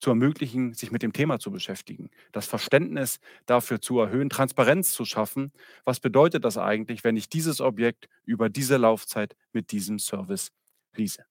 [0.00, 5.04] zu ermöglichen, sich mit dem Thema zu beschäftigen, das Verständnis dafür zu erhöhen, Transparenz zu
[5.04, 5.52] schaffen.
[5.84, 10.50] Was bedeutet das eigentlich, wenn ich dieses Objekt über diese Laufzeit mit diesem Service
[10.94, 11.24] lease?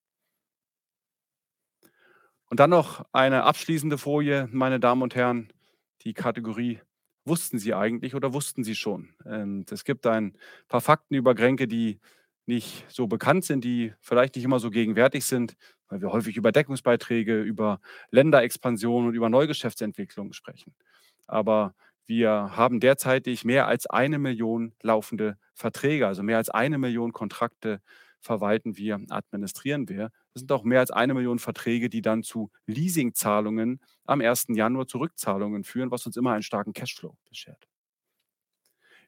[2.49, 5.49] Und dann noch eine abschließende Folie, meine Damen und Herren,
[6.03, 6.79] die Kategorie
[7.27, 9.09] Wussten Sie eigentlich oder wussten Sie schon?
[9.25, 10.37] Und es gibt ein
[10.69, 11.99] paar Fakten über Grenke, die
[12.45, 15.57] nicht so bekannt sind, die vielleicht nicht immer so gegenwärtig sind,
[15.89, 17.79] weil wir häufig über Deckungsbeiträge, über
[18.11, 20.73] Länderexpansion und über Neugeschäftsentwicklung sprechen.
[21.27, 27.11] Aber wir haben derzeitig mehr als eine Million laufende Verträge, also mehr als eine Million
[27.11, 27.81] Kontrakte
[28.19, 30.11] verwalten wir, administrieren wir.
[30.33, 34.47] Das sind auch mehr als eine Million Verträge, die dann zu Leasingzahlungen am 1.
[34.49, 37.67] Januar Zurückzahlungen führen, was uns immer einen starken Cashflow beschert.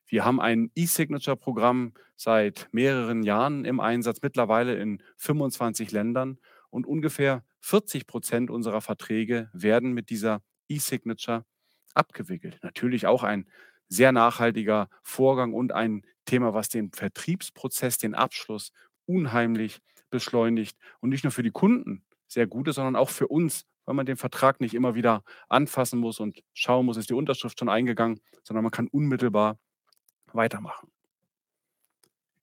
[0.07, 6.39] Wir haben ein E-Signature-Programm seit mehreren Jahren im Einsatz, mittlerweile in 25 Ländern
[6.69, 11.45] und ungefähr 40 Prozent unserer Verträge werden mit dieser E-Signature
[11.93, 12.59] abgewickelt.
[12.61, 13.47] Natürlich auch ein
[13.87, 18.71] sehr nachhaltiger Vorgang und ein Thema, was den Vertriebsprozess, den Abschluss
[19.05, 19.79] unheimlich
[20.11, 23.95] beschleunigt und nicht nur für die Kunden sehr gut ist, sondern auch für uns, weil
[23.95, 27.69] man den Vertrag nicht immer wieder anfassen muss und schauen muss, ist die Unterschrift schon
[27.69, 29.57] eingegangen, sondern man kann unmittelbar
[30.31, 30.91] weitermachen.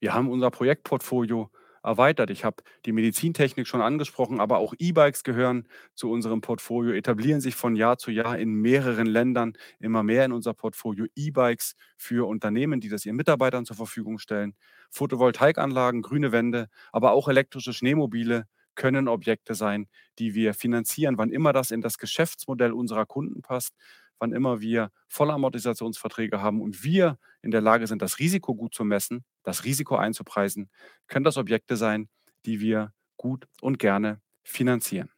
[0.01, 1.51] Wir haben unser Projektportfolio
[1.87, 2.31] erweitert.
[2.31, 7.55] Ich habe die Medizintechnik schon angesprochen, aber auch E-Bikes gehören zu unserem Portfolio, etablieren sich
[7.55, 12.81] von Jahr zu Jahr in mehreren Ländern immer mehr in unser Portfolio E-Bikes für Unternehmen,
[12.81, 14.55] die das ihren Mitarbeitern zur Verfügung stellen.
[14.91, 21.53] Photovoltaikanlagen, grüne Wände, aber auch elektrische Schneemobile können Objekte sein, die wir finanzieren, wann immer
[21.53, 23.75] das in das Geschäftsmodell unserer Kunden passt,
[24.19, 28.85] wann immer wir Vollamortisationsverträge haben und wir in der Lage sind, das Risiko gut zu
[28.85, 30.69] messen, das Risiko einzupreisen,
[31.07, 32.09] können das Objekte sein,
[32.45, 35.11] die wir gut und gerne finanzieren.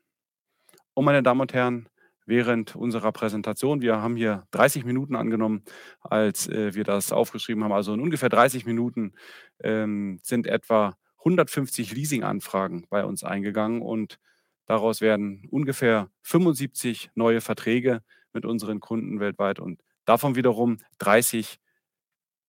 [0.94, 1.88] Und meine Damen und Herren,
[2.26, 5.64] während unserer Präsentation, wir haben hier 30 Minuten angenommen,
[6.00, 9.14] als äh, wir das aufgeschrieben haben, also in ungefähr 30 Minuten
[9.60, 14.18] ähm, sind etwa 150 Leasing-Anfragen bei uns eingegangen und
[14.66, 18.02] daraus werden ungefähr 75 neue Verträge
[18.34, 21.58] mit unseren Kunden weltweit und davon wiederum 30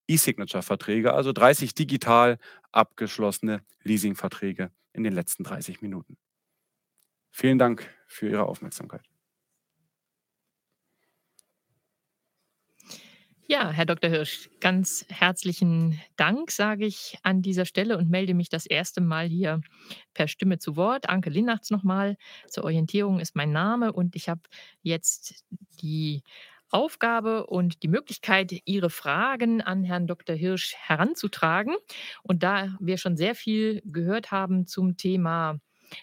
[0.09, 2.37] E-Signature-Verträge, also 30 digital
[2.71, 6.17] abgeschlossene Leasing-Verträge in den letzten 30 Minuten.
[7.31, 9.03] Vielen Dank für Ihre Aufmerksamkeit.
[13.51, 14.11] Ja, Herr Dr.
[14.11, 19.27] Hirsch, ganz herzlichen Dank, sage ich an dieser Stelle und melde mich das erste Mal
[19.27, 19.61] hier
[20.13, 21.09] per Stimme zu Wort.
[21.09, 22.15] Anke Linnachts nochmal.
[22.47, 24.41] Zur Orientierung ist mein Name und ich habe
[24.83, 25.45] jetzt
[25.81, 26.21] die
[26.69, 30.35] Aufgabe und die Möglichkeit, Ihre Fragen an Herrn Dr.
[30.35, 31.75] Hirsch heranzutragen.
[32.23, 35.59] Und da wir schon sehr viel gehört haben zum Thema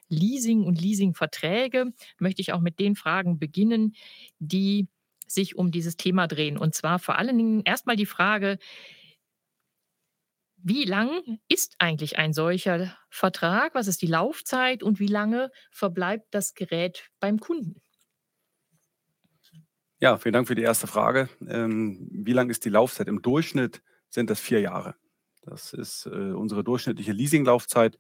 [0.09, 3.94] Leasing und Leasingverträge, möchte ich auch mit den Fragen beginnen,
[4.38, 4.88] die
[5.26, 6.59] sich um dieses Thema drehen.
[6.59, 8.59] Und zwar vor allen Dingen erstmal die Frage,
[10.59, 13.74] wie lang ist eigentlich ein solcher Vertrag?
[13.74, 17.81] Was ist die Laufzeit und wie lange verbleibt das Gerät beim Kunden?
[20.01, 21.29] Ja, vielen Dank für die erste Frage.
[21.49, 23.09] Ähm, wie lang ist die Laufzeit?
[23.09, 24.95] Im Durchschnitt sind das vier Jahre.
[25.43, 27.99] Das ist äh, unsere durchschnittliche Leasinglaufzeit.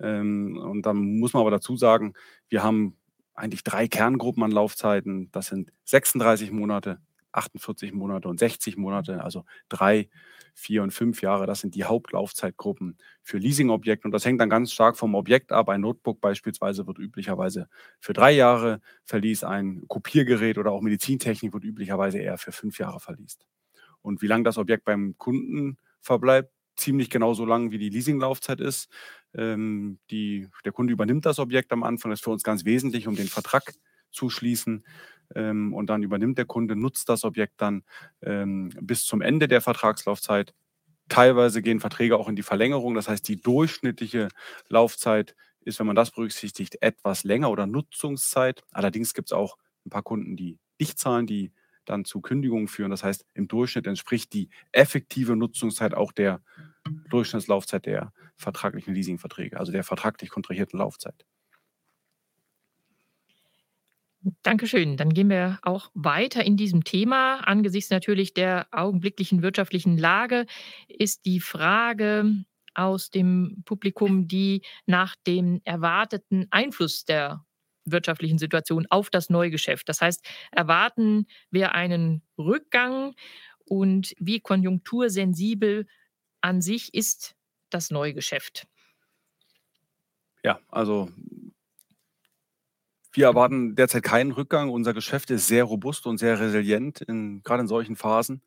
[0.00, 2.14] Ähm, und dann muss man aber dazu sagen,
[2.48, 2.96] wir haben
[3.34, 5.30] eigentlich drei Kerngruppen an Laufzeiten.
[5.30, 7.00] Das sind 36 Monate,
[7.32, 10.08] 48 Monate und 60 Monate, also drei,
[10.54, 11.46] vier und fünf Jahre.
[11.46, 14.08] Das sind die Hauptlaufzeitgruppen für Leasingobjekte.
[14.08, 15.68] Und das hängt dann ganz stark vom Objekt ab.
[15.68, 17.68] Ein Notebook beispielsweise wird üblicherweise
[18.00, 19.44] für drei Jahre verliest.
[19.44, 23.46] Ein Kopiergerät oder auch Medizintechnik wird üblicherweise eher für fünf Jahre verliest.
[24.02, 28.60] Und wie lange das Objekt beim Kunden verbleibt, ziemlich genau so lang, wie die Leasinglaufzeit
[28.60, 28.88] ist.
[29.34, 32.10] Ähm, die, der Kunde übernimmt das Objekt am Anfang.
[32.10, 33.74] Das ist für uns ganz wesentlich, um den Vertrag
[34.10, 34.84] zu schließen
[35.34, 37.84] ähm, und dann übernimmt der Kunde, nutzt das Objekt dann
[38.22, 40.54] ähm, bis zum Ende der Vertragslaufzeit.
[41.08, 42.94] Teilweise gehen Verträge auch in die Verlängerung.
[42.94, 44.28] Das heißt, die durchschnittliche
[44.68, 48.64] Laufzeit ist, wenn man das berücksichtigt, etwas länger oder Nutzungszeit.
[48.72, 51.52] Allerdings gibt es auch ein paar Kunden, die nicht zahlen, die
[51.84, 52.90] dann zu Kündigungen führen.
[52.90, 56.42] Das heißt, im Durchschnitt entspricht die effektive Nutzungszeit auch der
[57.10, 61.24] Durchschnittslaufzeit der vertraglichen Leasingverträge, also der vertraglich kontrahierten Laufzeit.
[64.42, 64.96] Dankeschön.
[64.96, 67.36] Dann gehen wir auch weiter in diesem Thema.
[67.46, 70.46] Angesichts natürlich der augenblicklichen wirtschaftlichen Lage
[70.88, 77.44] ist die Frage aus dem Publikum, die nach dem erwarteten Einfluss der
[77.84, 79.88] wirtschaftlichen Situation auf das Neugeschäft.
[79.88, 83.14] Das heißt, erwarten wir einen Rückgang
[83.64, 85.86] und wie konjunktursensibel
[86.40, 87.34] an sich ist
[87.70, 88.66] das Neugeschäft?
[90.44, 91.08] Ja, also
[93.18, 94.70] wir erwarten derzeit keinen Rückgang.
[94.70, 98.42] Unser Geschäft ist sehr robust und sehr resilient, in, gerade in solchen Phasen.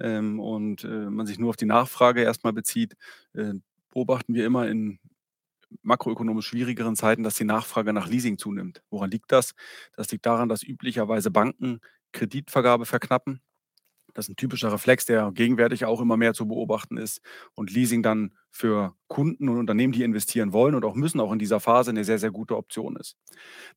[0.00, 2.96] Ähm, und äh, man sich nur auf die Nachfrage erstmal bezieht,
[3.34, 3.52] äh,
[3.92, 4.98] beobachten wir immer in
[5.82, 8.82] makroökonomisch schwierigeren Zeiten, dass die Nachfrage nach Leasing zunimmt.
[8.90, 9.54] Woran liegt das?
[9.96, 11.80] Das liegt daran, dass üblicherweise Banken
[12.12, 13.40] Kreditvergabe verknappen
[14.14, 17.20] das ist ein typischer Reflex, der gegenwärtig auch immer mehr zu beobachten ist
[17.54, 21.38] und Leasing dann für Kunden und Unternehmen, die investieren wollen und auch müssen, auch in
[21.38, 23.16] dieser Phase eine sehr, sehr gute Option ist.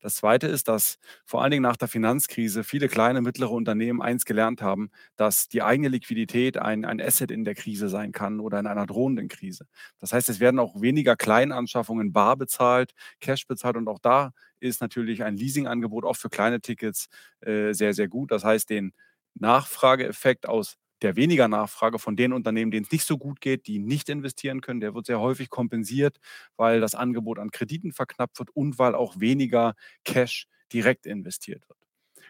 [0.00, 4.24] Das Zweite ist, dass vor allen Dingen nach der Finanzkrise viele kleine, mittlere Unternehmen eins
[4.24, 8.58] gelernt haben, dass die eigene Liquidität ein, ein Asset in der Krise sein kann oder
[8.58, 9.66] in einer drohenden Krise.
[10.00, 14.80] Das heißt, es werden auch weniger Kleinanschaffungen bar bezahlt, Cash bezahlt und auch da ist
[14.80, 17.08] natürlich ein Leasingangebot auch für kleine Tickets
[17.40, 18.30] äh, sehr, sehr gut.
[18.30, 18.92] Das heißt, den
[19.34, 23.78] Nachfrageeffekt aus der weniger Nachfrage von den Unternehmen, denen es nicht so gut geht, die
[23.78, 26.18] nicht investieren können, der wird sehr häufig kompensiert,
[26.56, 31.78] weil das Angebot an Krediten verknappt wird und weil auch weniger Cash direkt investiert wird.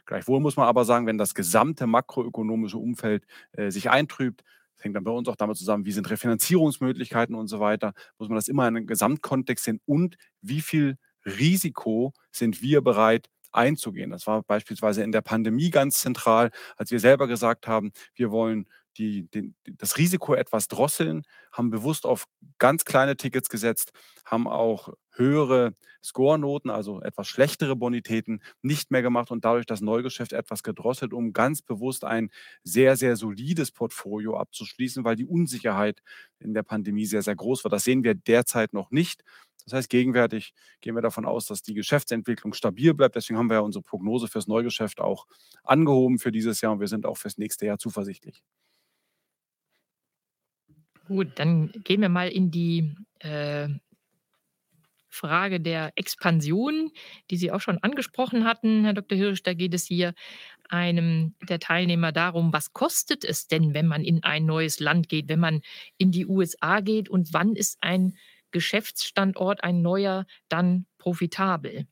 [0.07, 4.43] Gleichwohl muss man aber sagen, wenn das gesamte makroökonomische Umfeld äh, sich eintrübt,
[4.77, 8.29] das hängt dann bei uns auch damit zusammen, wie sind Refinanzierungsmöglichkeiten und so weiter, muss
[8.29, 14.11] man das immer in einen Gesamtkontext sehen und wie viel Risiko sind wir bereit einzugehen.
[14.11, 18.67] Das war beispielsweise in der Pandemie ganz zentral, als wir selber gesagt haben, wir wollen
[18.98, 22.26] die, den, das Risiko etwas drosseln, haben bewusst auf
[22.59, 23.92] ganz kleine Tickets gesetzt,
[24.24, 30.33] haben auch höhere Scorenoten, also etwas schlechtere Bonitäten, nicht mehr gemacht und dadurch das Neugeschäft
[30.33, 32.30] etwas gedrosselt, um ganz bewusst ein
[32.62, 36.02] sehr, sehr solides Portfolio abzuschließen, weil die Unsicherheit
[36.38, 37.70] in der Pandemie sehr, sehr groß war.
[37.70, 39.22] Das sehen wir derzeit noch nicht.
[39.64, 40.52] Das heißt, gegenwärtig
[40.83, 43.16] gehen wir davon aus, dass die Geschäftsentwicklung stabil bleibt.
[43.16, 45.26] Deswegen haben wir ja unsere Prognose fürs Neugeschäft auch
[45.62, 48.42] angehoben für dieses Jahr und wir sind auch fürs nächste Jahr zuversichtlich.
[51.07, 53.69] Gut, dann gehen wir mal in die äh,
[55.09, 56.90] Frage der Expansion,
[57.31, 59.17] die Sie auch schon angesprochen hatten, Herr Dr.
[59.17, 59.43] Hirsch.
[59.43, 60.14] Da geht es hier
[60.69, 65.29] einem der Teilnehmer darum, was kostet es denn, wenn man in ein neues Land geht,
[65.29, 65.61] wenn man
[65.99, 68.17] in die USA geht und wann ist ein
[68.51, 71.87] Geschäftsstandort, ein neuer, dann profitabel?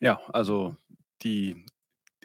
[0.00, 0.76] Ja, also
[1.22, 1.64] die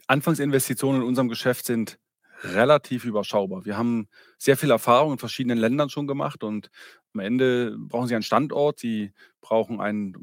[0.08, 2.00] Anfangsinvestitionen in unserem Geschäft sind
[2.44, 3.66] relativ überschaubar.
[3.66, 6.70] Wir haben sehr viel Erfahrung in verschiedenen Ländern schon gemacht und
[7.14, 10.14] am Ende brauchen Sie einen Standort, Sie brauchen, einen,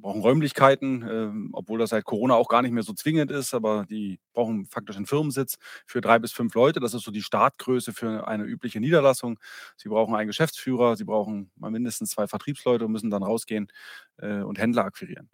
[0.00, 3.84] brauchen Räumlichkeiten, äh, obwohl das seit Corona auch gar nicht mehr so zwingend ist, aber
[3.90, 6.80] die brauchen faktisch einen Firmensitz für drei bis fünf Leute.
[6.80, 9.38] Das ist so die Startgröße für eine übliche Niederlassung.
[9.76, 13.68] Sie brauchen einen Geschäftsführer, Sie brauchen mal mindestens zwei Vertriebsleute und müssen dann rausgehen
[14.18, 15.28] äh, und Händler akquirieren.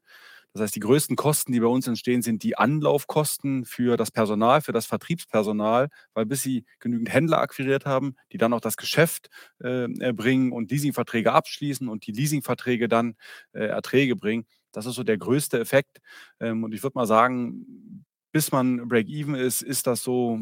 [0.55, 4.63] Das heißt, die größten Kosten, die bei uns entstehen, sind die Anlaufkosten für das Personal,
[4.63, 9.31] für das Vertriebspersonal, weil bis sie genügend Händler akquiriert haben, die dann auch das Geschäft
[9.59, 13.17] äh, bringen und Leasingverträge abschließen und die Leasingverträge dann
[13.53, 14.47] äh, Erträge bringen.
[14.73, 15.99] Das ist so der größte Effekt.
[16.41, 20.41] Ähm, und ich würde mal sagen, bis man Break-Even ist, ist das so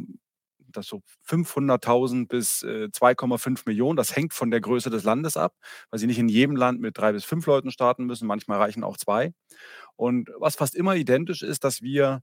[0.77, 3.97] das so 500.000 bis äh, 2,5 Millionen.
[3.97, 5.55] Das hängt von der Größe des Landes ab,
[5.91, 8.27] weil sie nicht in jedem Land mit drei bis fünf Leuten starten müssen.
[8.27, 9.33] Manchmal reichen auch zwei.
[9.97, 12.23] Und was fast immer identisch ist, dass wir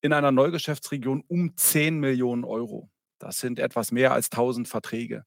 [0.00, 5.24] in einer Neugeschäftsregion um 10 Millionen Euro, das sind etwas mehr als 1000 Verträge,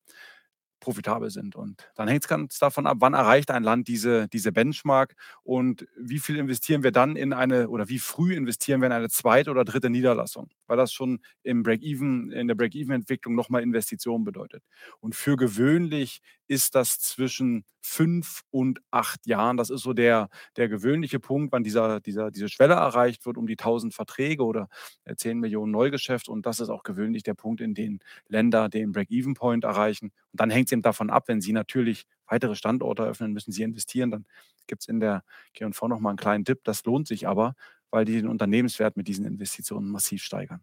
[0.79, 1.55] profitabel sind.
[1.55, 5.87] Und dann hängt es ganz davon ab, wann erreicht ein Land diese, diese Benchmark und
[5.97, 9.51] wie viel investieren wir dann in eine oder wie früh investieren wir in eine zweite
[9.51, 14.63] oder dritte Niederlassung, weil das schon im Break-Even, in der Break-Even-Entwicklung nochmal Investitionen bedeutet.
[14.99, 19.55] Und für gewöhnlich ist das zwischen fünf und acht Jahren.
[19.55, 23.47] Das ist so der, der gewöhnliche Punkt, wann dieser, dieser, diese Schwelle erreicht wird, um
[23.47, 24.67] die 1000 Verträge oder
[25.15, 26.27] 10 äh, Millionen Neugeschäft.
[26.27, 30.07] Und das ist auch gewöhnlich der Punkt, in dem Länder den Break-Even-Point erreichen.
[30.07, 33.63] Und dann hängt es eben davon ab, wenn sie natürlich weitere Standorte eröffnen, müssen sie
[33.63, 34.09] investieren.
[34.09, 34.25] Dann
[34.67, 36.61] gibt es in der G&V nochmal einen kleinen Tipp.
[36.63, 37.55] Das lohnt sich aber,
[37.91, 40.61] weil die den Unternehmenswert mit diesen Investitionen massiv steigern.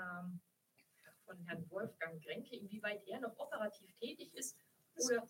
[0.00, 0.30] Thema
[1.26, 4.56] von Herrn Wolfgang Grenke, inwieweit er noch operativ tätig ist
[4.96, 5.26] oder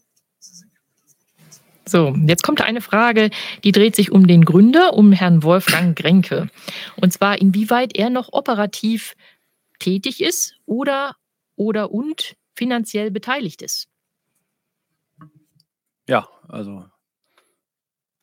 [1.87, 3.31] so, jetzt kommt eine Frage,
[3.65, 6.49] die dreht sich um den Gründer, um Herrn Wolfgang Grenke.
[6.97, 9.17] Und zwar, inwieweit er noch operativ
[9.81, 11.17] tätig ist oder,
[11.57, 13.89] oder und finanziell beteiligt ist.
[16.07, 16.85] Ja, also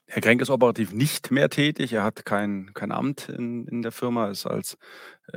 [0.09, 1.91] Herr Grenk ist operativ nicht mehr tätig.
[1.91, 4.77] Er hat kein kein Amt in in der Firma, ist als,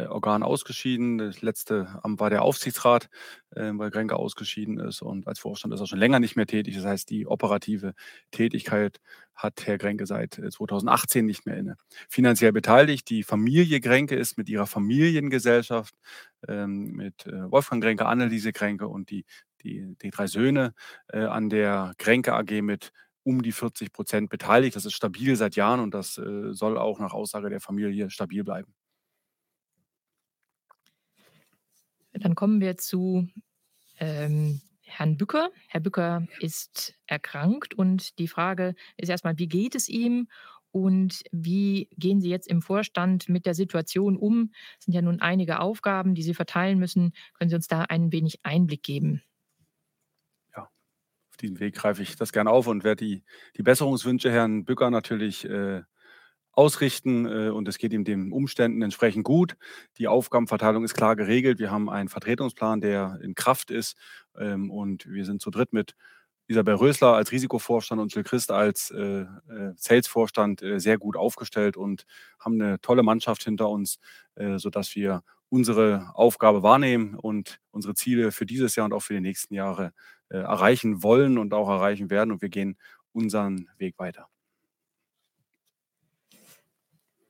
[0.06, 1.18] Organ ausgeschieden.
[1.18, 3.08] Das letzte Amt war der Aufsichtsrat,
[3.54, 6.76] äh, weil Grenke ausgeschieden ist und als Vorstand ist er schon länger nicht mehr tätig.
[6.76, 7.94] Das heißt, die operative
[8.30, 9.00] Tätigkeit
[9.34, 11.76] hat Herr Grenke seit, äh, 2018 nicht mehr inne.
[12.08, 15.94] Finanziell beteiligt, die Familie Grenke ist mit ihrer Familiengesellschaft,
[16.48, 19.24] ähm, mit, äh, Wolfgang Grenke, Anneliese Grenke und die
[19.62, 20.72] die die 3 Söhne,
[21.08, 22.92] äh, an der Grenke AG mit
[23.24, 24.74] um die 40% beteiligt.
[24.76, 28.42] Das ist stabil seit Jahren und das, äh, soll auch nach Aussage der Familie stabil
[28.44, 28.72] bleiben.
[32.12, 33.28] Dann kommen wir zu,
[33.98, 35.50] ähm, Herrn Bücker.
[35.68, 40.28] Herr Bücker ist erkrankt und die Frage ist erstmal, wie geht es ihm
[40.72, 44.52] und wie gehen Sie jetzt im Vorstand mit der Situation um?
[44.78, 47.12] Es sind ja nun einige Aufgaben, die Sie verteilen müssen.
[47.34, 49.22] Können Sie uns da ein wenig Einblick geben?
[51.40, 53.22] diesen Weg greife ich das gerne auf und werde die,
[53.56, 55.82] die Besserungswünsche Herrn Bücker natürlich äh,
[56.52, 59.56] ausrichten äh, und es geht ihm den Umständen entsprechend gut.
[59.98, 61.58] Die Aufgabenverteilung ist klar geregelt.
[61.58, 63.96] Wir haben einen Vertretungsplan, der in Kraft ist
[64.38, 65.94] ähm, und wir sind zu dritt mit
[66.50, 69.26] Isabel Rösler als Risikovorstand und Jill Christ als äh, äh,
[69.76, 72.06] Salesvorstand äh, sehr gut aufgestellt und
[72.40, 74.00] haben eine tolle Mannschaft hinter uns,
[74.34, 79.14] äh, sodass wir unsere Aufgabe wahrnehmen und unsere Ziele für dieses Jahr und auch für
[79.14, 79.92] die nächsten Jahre
[80.28, 82.32] äh, erreichen wollen und auch erreichen werden.
[82.32, 82.76] Und wir gehen
[83.12, 84.28] unseren Weg weiter.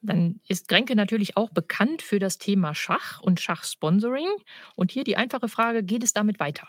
[0.02, 4.28] Dann ist Grenke natürlich auch bekannt für das Thema Schach und Schachsponsoring.
[4.74, 6.66] Und hier die einfache Frage, geht es damit weiter?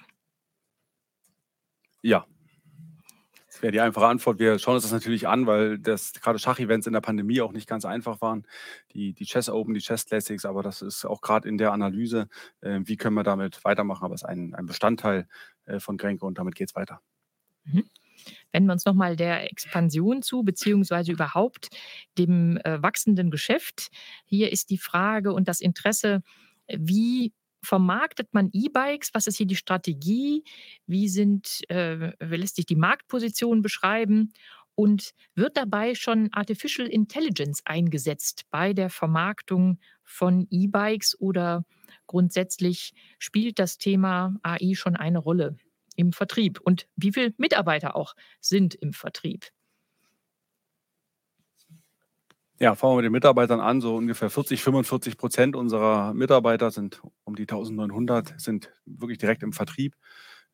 [2.01, 2.25] Ja,
[3.51, 4.39] das wäre die einfache Antwort.
[4.39, 7.67] Wir schauen uns das natürlich an, weil das gerade Schachevents in der Pandemie auch nicht
[7.67, 8.47] ganz einfach waren.
[8.93, 12.29] Die, die Chess Open, die Chess Classics, aber das ist auch gerade in der Analyse,
[12.61, 15.27] äh, wie können wir damit weitermachen, aber es ist ein, ein Bestandteil
[15.65, 17.01] äh, von Grenke und damit geht es weiter.
[17.65, 17.84] Mhm.
[18.51, 21.69] Wenden wir uns nochmal der Expansion zu, beziehungsweise überhaupt
[22.17, 23.88] dem äh, wachsenden Geschäft.
[24.26, 26.22] Hier ist die Frage und das Interesse,
[26.67, 29.11] wie vermarktet man E-Bikes?
[29.13, 30.43] Was ist hier die Strategie?
[30.88, 34.34] Wie sind, äh, wie lässt sich die Marktposition beschreiben?
[34.74, 41.65] Und wird dabei schon Artificial Intelligence eingesetzt bei der Vermarktung von E-Bikes oder
[42.07, 45.57] grundsätzlich spielt das Thema AI schon eine Rolle
[45.95, 46.59] im Vertrieb?
[46.61, 49.51] Und wie viele Mitarbeiter auch sind im Vertrieb?
[52.61, 53.81] Ja, fangen wir mit den Mitarbeitern an.
[53.81, 59.51] So ungefähr 40, 45 Prozent unserer Mitarbeiter sind um die 1900, sind wirklich direkt im
[59.51, 59.95] Vertrieb.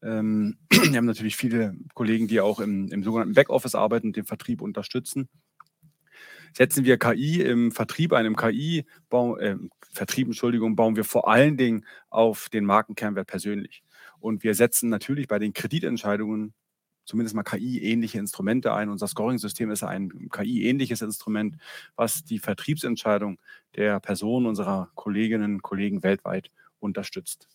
[0.01, 4.23] Ähm, wir haben natürlich viele Kollegen, die auch im, im sogenannten Backoffice arbeiten und den
[4.23, 5.27] Vertrieb unterstützen.
[6.53, 9.57] Setzen wir KI im Vertrieb ein, im KI, bauen, äh,
[9.91, 13.83] Vertrieb, Entschuldigung, bauen wir vor allen Dingen auf den Markenkernwert persönlich.
[14.19, 16.53] Und wir setzen natürlich bei den Kreditentscheidungen
[17.05, 18.89] zumindest mal KI-ähnliche Instrumente ein.
[18.89, 21.57] Unser Scoring-System ist ein KI-ähnliches Instrument,
[21.95, 23.39] was die Vertriebsentscheidung
[23.75, 27.47] der Personen unserer Kolleginnen und Kollegen weltweit unterstützt.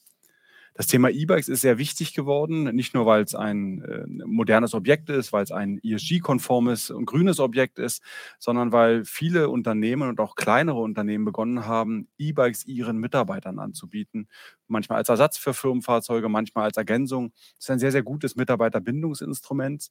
[0.74, 5.10] Das Thema E-Bikes ist sehr wichtig geworden, nicht nur weil es ein äh, modernes Objekt
[5.10, 8.02] ist, weil es ein ESG-konformes und grünes Objekt ist,
[8.38, 14.28] sondern weil viele Unternehmen und auch kleinere Unternehmen begonnen haben, E-Bikes ihren Mitarbeitern anzubieten.
[14.66, 17.32] Manchmal als Ersatz für Firmenfahrzeuge, manchmal als Ergänzung.
[17.56, 19.88] Das ist ein sehr, sehr gutes Mitarbeiterbindungsinstrument.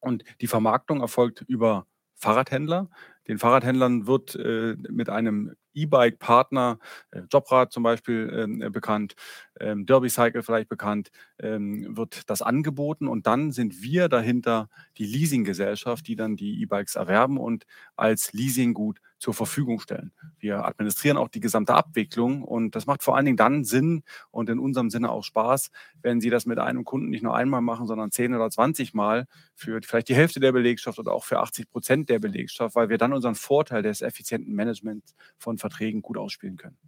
[0.00, 2.88] Und die Vermarktung erfolgt über Fahrradhändler.
[3.28, 6.78] Den Fahrradhändlern wird äh, mit einem E-Bike-Partner,
[7.10, 9.14] äh, Jobrad zum Beispiel äh, bekannt,
[9.60, 15.06] ähm, Derby Cycle vielleicht bekannt, ähm, wird das angeboten und dann sind wir dahinter die
[15.06, 20.12] Leasinggesellschaft, die dann die E-Bikes erwerben und als Leasinggut zur Verfügung stellen.
[20.38, 24.48] Wir administrieren auch die gesamte Abwicklung und das macht vor allen Dingen dann Sinn und
[24.48, 27.86] in unserem Sinne auch Spaß, wenn Sie das mit einem Kunden nicht nur einmal machen,
[27.86, 31.70] sondern 10 oder 20 Mal für vielleicht die Hälfte der Belegschaft oder auch für 80
[31.70, 36.56] Prozent der Belegschaft, weil wir dann unseren Vorteil des effizienten Managements von Verträgen gut ausspielen
[36.56, 36.78] können.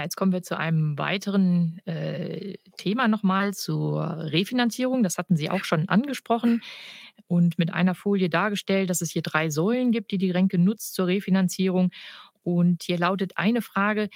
[0.00, 5.02] Ja, jetzt kommen wir zu einem weiteren äh, Thema nochmal zur Refinanzierung.
[5.02, 6.62] Das hatten Sie auch schon angesprochen
[7.26, 10.94] und mit einer Folie dargestellt, dass es hier drei Säulen gibt, die die Renke nutzt
[10.94, 11.90] zur Refinanzierung.
[12.42, 14.08] Und hier lautet eine Frage,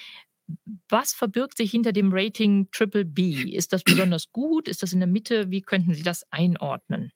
[0.89, 3.53] was verbirgt sich hinter dem Rating Triple B?
[3.53, 4.68] Ist das besonders gut?
[4.68, 5.51] Ist das in der Mitte?
[5.51, 7.12] Wie könnten Sie das einordnen?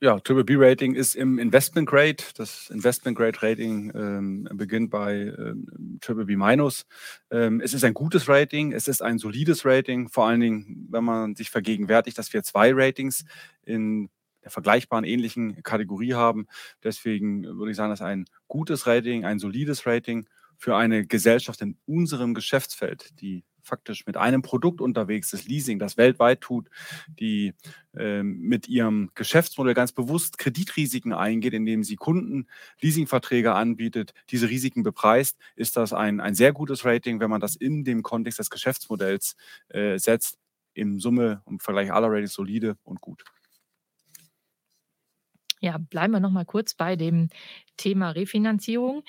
[0.00, 2.16] Ja, Triple B Rating ist im Investment Grade.
[2.36, 6.84] Das Investment Grade Rating ähm, beginnt bei ähm, Triple B minus.
[7.30, 11.02] Ähm, es ist ein gutes Rating, es ist ein solides Rating, vor allen Dingen, wenn
[11.02, 13.24] man sich vergegenwärtigt, dass wir zwei Ratings
[13.62, 14.10] in
[14.44, 16.46] der vergleichbaren ähnlichen Kategorie haben.
[16.84, 20.28] Deswegen würde ich sagen, das ist ein gutes Rating, ein solides Rating
[20.58, 25.96] für eine Gesellschaft in unserem Geschäftsfeld, die faktisch mit einem Produkt unterwegs ist, Leasing, das
[25.96, 26.70] weltweit tut,
[27.08, 27.54] die
[27.96, 32.46] äh, mit ihrem Geschäftsmodell ganz bewusst Kreditrisiken eingeht, indem sie Kunden
[32.80, 37.56] Leasingverträge anbietet, diese Risiken bepreist, ist das ein, ein sehr gutes Rating, wenn man das
[37.56, 39.36] in dem Kontext des Geschäftsmodells
[39.68, 40.38] äh, setzt.
[40.74, 43.24] Im Summe im Vergleich aller Ratings solide und gut.
[45.60, 47.28] Ja, bleiben wir noch mal kurz bei dem
[47.78, 49.04] Thema Refinanzierung.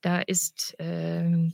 [0.00, 1.52] Da ist ähm,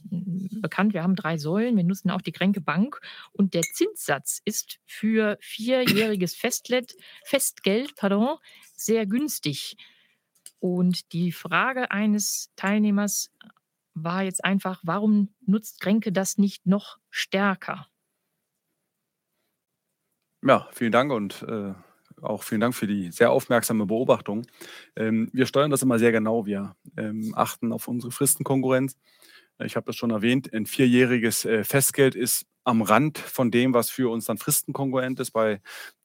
[0.61, 1.76] bekannt, wir haben drei Säulen.
[1.76, 3.01] Wir nutzen auch die Kränke Bank
[3.32, 6.94] und der Zinssatz ist für vierjähriges Festlet,
[7.24, 8.36] Festgeld pardon,
[8.76, 9.76] sehr günstig.
[10.61, 13.30] Und die Frage eines Teilnehmers
[13.94, 17.88] war jetzt einfach, warum nutzt Kränke das nicht noch stärker?
[20.42, 21.74] Ja, vielen Dank und äh,
[22.23, 24.47] auch vielen Dank für die sehr aufmerksame Beobachtung.
[24.97, 26.47] Ähm, wir steuern das immer sehr genau.
[26.47, 28.97] Wir ähm, achten auf unsere Fristenkonkurrenz.
[29.64, 33.91] Ich habe das schon erwähnt, ein vierjähriges äh, Festgeld ist am Rand von dem, was
[33.91, 35.61] für uns dann fristenkongruent ist, bei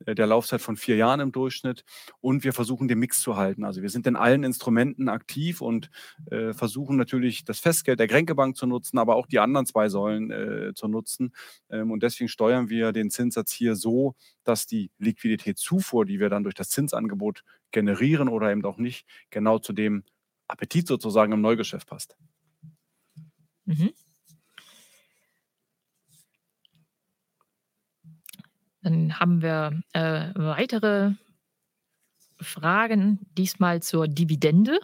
[0.06, 1.84] äh, der Laufzeit von vier Jahren im Durchschnitt.
[2.20, 3.66] Und wir versuchen den Mix zu halten.
[3.66, 5.90] Also wir sind in allen Instrumenten aktiv und
[6.30, 10.30] äh, versuchen natürlich das Festgeld der Kränkebank zu nutzen, aber auch die anderen zwei Säulen
[10.30, 11.34] äh, zu nutzen.
[11.72, 16.44] Ähm, und deswegen steuern wir den Zinssatz hier so, dass die Liquiditätszufuhr, die wir dann
[16.44, 20.04] durch das Zinsangebot generieren oder eben auch nicht, genau zu dem
[20.48, 22.16] Appetit sozusagen im Neugeschäft passt.
[23.66, 23.94] Mhm.
[28.82, 31.14] Dann haben wir äh, weitere
[32.42, 34.80] Fragen, diesmal zur Dividende.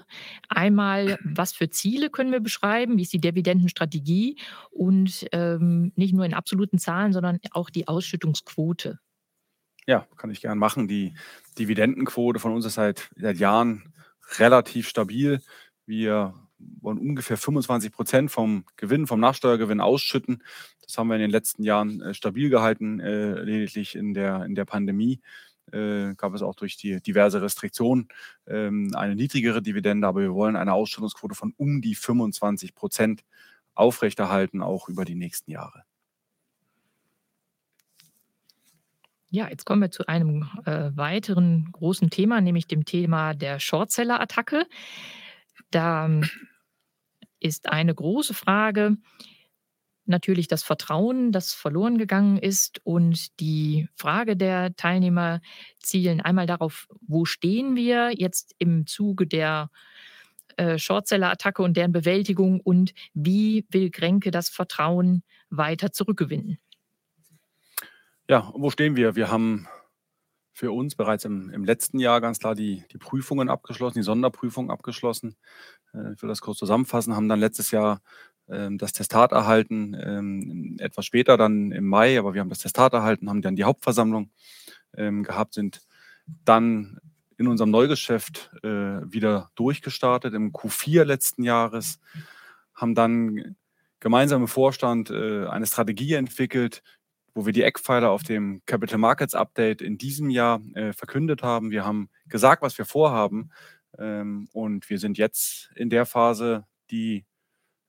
[0.47, 2.97] Einmal, was für Ziele können wir beschreiben?
[2.97, 4.37] Wie ist die Dividendenstrategie?
[4.69, 8.99] Und ähm, nicht nur in absoluten Zahlen, sondern auch die Ausschüttungsquote.
[9.87, 10.87] Ja, kann ich gern machen.
[10.87, 11.13] Die
[11.57, 13.93] Dividendenquote von uns ist seit, seit Jahren
[14.37, 15.41] relativ stabil.
[15.85, 20.43] Wir wollen ungefähr 25 Prozent vom Gewinn, vom Nachsteuergewinn ausschütten.
[20.81, 24.55] Das haben wir in den letzten Jahren äh, stabil gehalten, äh, lediglich in der, in
[24.55, 25.21] der Pandemie.
[25.71, 28.07] Äh, gab es auch durch die diverse Restriktionen
[28.47, 33.23] ähm, eine niedrigere Dividende, aber wir wollen eine Ausschüttungsquote von um die 25 Prozent
[33.75, 35.83] aufrechterhalten, auch über die nächsten Jahre.
[39.29, 44.65] Ja, jetzt kommen wir zu einem äh, weiteren großen Thema, nämlich dem Thema der Shortseller-Attacke.
[45.71, 46.29] Da ähm,
[47.39, 48.97] ist eine große Frage
[50.07, 52.81] natürlich das Vertrauen, das verloren gegangen ist.
[52.83, 55.41] Und die Frage der Teilnehmer
[55.79, 59.69] zielen einmal darauf, wo stehen wir jetzt im Zuge der
[60.55, 66.57] äh, Shortseller-Attacke und deren Bewältigung und wie will Grenke das Vertrauen weiter zurückgewinnen?
[68.29, 69.15] Ja, wo stehen wir?
[69.15, 69.67] Wir haben
[70.57, 74.71] für uns bereits im, im letzten Jahr ganz klar die, die Prüfungen abgeschlossen, die Sonderprüfungen
[74.71, 75.35] abgeschlossen.
[75.93, 78.01] Äh, ich will das kurz zusammenfassen, haben dann letztes Jahr
[78.49, 82.93] ähm, das Testat erhalten, ähm, etwas später dann im Mai, aber wir haben das Testat
[82.93, 84.31] erhalten, haben dann die Hauptversammlung
[84.95, 85.83] ähm, gehabt, sind
[86.25, 86.97] dann
[87.37, 91.99] in unserem Neugeschäft äh, wieder durchgestartet im Q4 letzten Jahres,
[92.73, 93.55] haben dann
[93.99, 96.81] gemeinsam im Vorstand äh, eine Strategie entwickelt,
[97.37, 101.69] wo wir die Eckpfeiler auf dem Capital Markets Update in diesem Jahr äh, verkündet haben.
[101.69, 103.51] Wir haben gesagt, was wir vorhaben.
[103.99, 107.26] Ähm, und wir sind jetzt in der Phase, die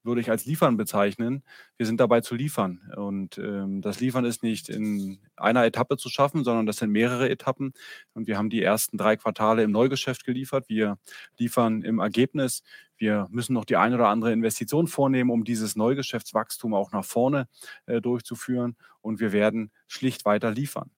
[0.08, 1.44] würde ich als Liefern bezeichnen.
[1.76, 2.80] Wir sind dabei zu liefern.
[2.96, 7.30] Und ähm, das Liefern ist nicht in einer Etappe zu schaffen, sondern das sind mehrere
[7.30, 7.72] Etappen.
[8.14, 10.68] Und wir haben die ersten drei Quartale im Neugeschäft geliefert.
[10.68, 10.98] Wir
[11.38, 12.62] liefern im Ergebnis.
[12.96, 17.46] Wir müssen noch die eine oder andere Investition vornehmen, um dieses Neugeschäftswachstum auch nach vorne
[17.86, 18.76] äh, durchzuführen.
[19.00, 20.90] Und wir werden schlicht weiter liefern.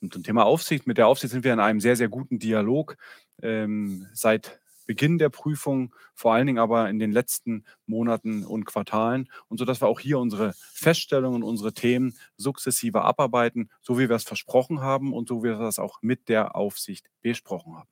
[0.00, 2.96] Und zum Thema Aufsicht, mit der Aufsicht sind wir in einem sehr, sehr guten Dialog.
[3.42, 9.28] Ähm, seit Beginn der Prüfung, vor allen Dingen aber in den letzten Monaten und Quartalen.
[9.48, 14.16] Und so dass wir auch hier unsere Feststellungen, unsere Themen sukzessive abarbeiten, so wie wir
[14.16, 17.88] es versprochen haben und so wie wir das auch mit der Aufsicht besprochen haben.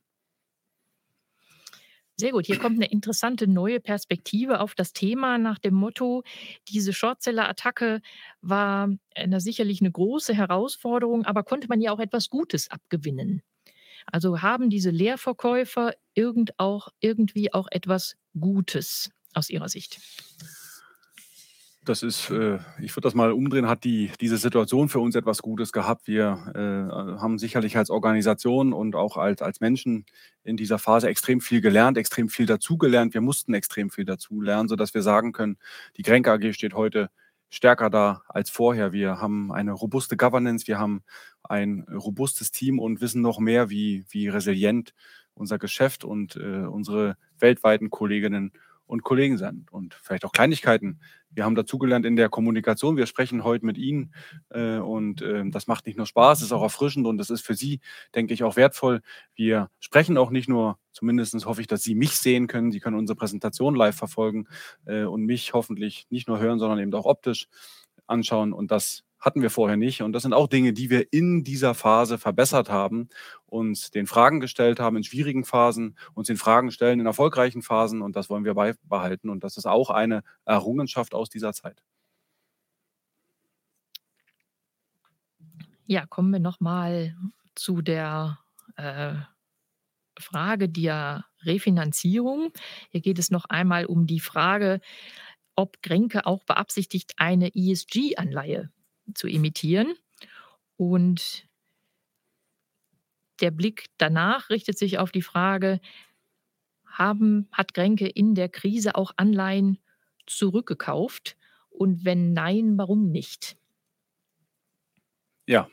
[2.19, 2.47] Sehr gut.
[2.47, 6.23] Hier kommt eine interessante neue Perspektive auf das Thema nach dem Motto,
[6.69, 8.01] diese Shortseller-Attacke
[8.41, 13.43] war eine, sicherlich eine große Herausforderung, aber konnte man ja auch etwas Gutes abgewinnen.
[14.11, 20.01] Also haben diese Leerverkäufer irgend auch, irgendwie auch etwas Gutes aus Ihrer Sicht?
[21.87, 25.41] Das ist, äh, ich würde das mal umdrehen, hat die, diese Situation für uns etwas
[25.41, 26.09] Gutes gehabt.
[26.09, 30.05] Wir äh, haben sicherlich als Organisation und auch als, als Menschen
[30.43, 33.15] in dieser Phase extrem viel gelernt, extrem viel dazugelernt.
[33.15, 35.59] Wir mussten extrem viel dazulernen, sodass wir sagen können,
[35.97, 37.09] die Grenke AG steht heute
[37.51, 38.93] stärker da als vorher.
[38.93, 41.03] Wir haben eine robuste Governance, wir haben
[41.43, 44.95] ein robustes Team und wissen noch mehr, wie, wie resilient
[45.35, 48.53] unser Geschäft und äh, unsere weltweiten Kolleginnen
[48.87, 51.01] und Kollegen sind und vielleicht auch Kleinigkeiten.
[51.31, 52.97] Wir haben dazugelernt in der Kommunikation.
[52.97, 54.15] Wir sprechen heute mit Ihnen
[54.51, 57.55] äh, und äh, das macht nicht nur Spaß, ist auch erfrischend und das ist für
[57.55, 57.81] Sie,
[58.15, 59.03] denke ich, auch wertvoll.
[59.35, 62.73] Wir sprechen auch nicht nur, zumindest hoffe ich, dass Sie mich sehen können.
[62.73, 64.47] Sie können unsere Präsentation live verfolgen
[64.87, 67.49] äh, und mich hoffentlich nicht nur hören, sondern eben auch optisch
[68.07, 70.03] anschauen und das hatten wir vorher nicht.
[70.03, 73.09] Und das sind auch Dinge, die wir in dieser Phase verbessert haben,
[73.47, 78.03] uns den Fragen gestellt haben in schwierigen Phasen, uns den Fragen stellen in erfolgreichen Phasen.
[78.03, 79.31] Und das wollen wir beibehalten.
[79.31, 81.83] Und das ist auch eine Errungenschaft aus dieser Zeit.
[85.87, 87.17] Ja, kommen wir nochmal
[87.55, 88.39] zu der
[88.77, 89.15] äh,
[90.19, 92.53] Frage der Refinanzierung.
[92.91, 94.81] Hier geht es noch einmal um die Frage,
[95.55, 98.71] ob Grenke auch beabsichtigt, eine ESG-Anleihe
[99.15, 99.95] zu imitieren.
[100.77, 101.47] Und
[103.41, 105.81] der Blick danach richtet sich auf die Frage,
[106.87, 109.79] haben, hat Grenke in der Krise auch Anleihen
[110.27, 111.37] zurückgekauft?
[111.69, 113.57] Und wenn nein, warum nicht?
[115.47, 115.69] Ja,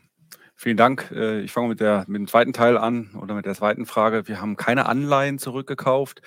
[0.56, 1.12] vielen Dank.
[1.12, 4.28] Äh, ich fange mit, der, mit dem zweiten Teil an oder mit der zweiten Frage.
[4.28, 6.22] Wir haben keine Anleihen zurückgekauft.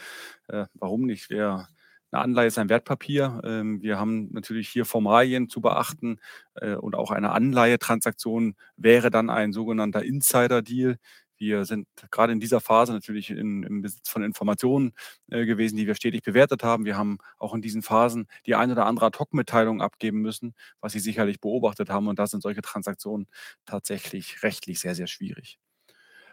[0.49, 1.29] Äh, warum nicht?
[1.29, 1.69] Wir
[2.17, 3.41] eine Anleihe ist ein Wertpapier.
[3.45, 6.19] Ähm, wir haben natürlich hier Formalien zu beachten
[6.55, 10.97] äh, und auch eine Anleihetransaktion wäre dann ein sogenannter Insider-Deal.
[11.39, 14.95] Wir sind gerade in dieser Phase natürlich in, im Besitz von Informationen
[15.31, 16.87] äh, gewesen, die wir stetig bewertet haben.
[16.87, 21.01] Wir haben auch in diesen Phasen die ein oder andere Ad-Hoc-Mitteilung abgeben müssen, was Sie
[21.01, 22.09] sicherlich beobachtet haben.
[22.09, 23.27] Und da sind solche Transaktionen
[23.67, 25.59] tatsächlich rechtlich sehr, sehr schwierig.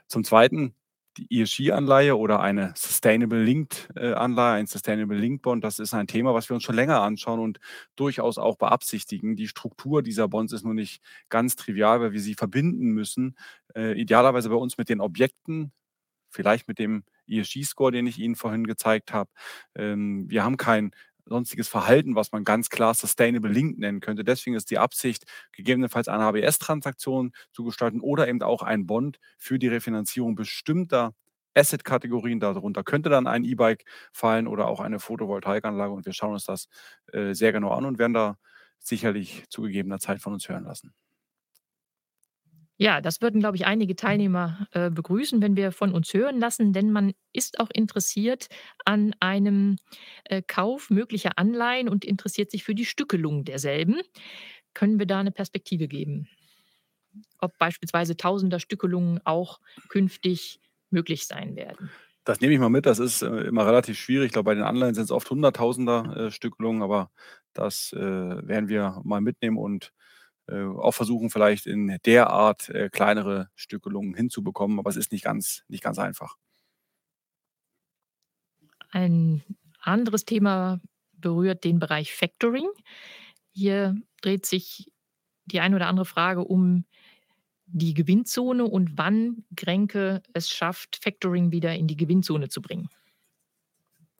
[0.07, 0.75] Zum Zweiten
[1.17, 6.33] die ESG-Anleihe oder eine Sustainable Linked äh, ein Sustainable Linked Bond, das ist ein Thema,
[6.33, 7.59] was wir uns schon länger anschauen und
[7.95, 9.35] durchaus auch beabsichtigen.
[9.35, 13.35] Die Struktur dieser Bonds ist nur nicht ganz trivial, weil wir sie verbinden müssen,
[13.75, 15.71] äh, idealerweise bei uns mit den Objekten,
[16.29, 19.29] vielleicht mit dem ESG-Score, den ich Ihnen vorhin gezeigt habe.
[19.75, 20.91] Ähm, wir haben kein
[21.25, 24.23] sonstiges Verhalten, was man ganz klar Sustainable Link nennen könnte.
[24.23, 29.59] Deswegen ist die Absicht, gegebenenfalls eine HBS-Transaktion zu gestalten oder eben auch ein Bond für
[29.59, 31.13] die Refinanzierung bestimmter
[31.55, 32.39] Asset-Kategorien.
[32.39, 35.93] Darunter könnte dann ein E-Bike fallen oder auch eine Photovoltaikanlage.
[35.93, 36.67] Und wir schauen uns das
[37.11, 38.37] äh, sehr genau an und werden da
[38.79, 40.93] sicherlich zu gegebener Zeit von uns hören lassen.
[42.77, 46.73] Ja, das würden, glaube ich, einige Teilnehmer äh, begrüßen, wenn wir von uns hören lassen,
[46.73, 48.47] denn man ist auch interessiert
[48.85, 49.77] an einem
[50.25, 54.01] äh, Kauf möglicher Anleihen und interessiert sich für die Stückelung derselben.
[54.73, 56.27] Können wir da eine Perspektive geben?
[57.39, 60.59] Ob beispielsweise Tausender Stückelungen auch künftig
[60.89, 61.91] möglich sein werden?
[62.25, 62.85] Das nehme ich mal mit.
[62.85, 64.27] Das ist äh, immer relativ schwierig.
[64.27, 67.11] Ich glaube, bei den Anleihen sind es oft Hunderttausender äh, Stückelungen, aber
[67.53, 69.91] das äh, werden wir mal mitnehmen und
[70.51, 75.63] auch versuchen, vielleicht in der Art äh, kleinere Stückelungen hinzubekommen, aber es ist nicht ganz,
[75.67, 76.35] nicht ganz einfach.
[78.91, 79.43] Ein
[79.79, 80.79] anderes Thema
[81.13, 82.67] berührt den Bereich Factoring.
[83.53, 84.91] Hier dreht sich
[85.45, 86.85] die eine oder andere Frage um
[87.65, 92.89] die Gewinnzone und wann Grenke es schafft, Factoring wieder in die Gewinnzone zu bringen.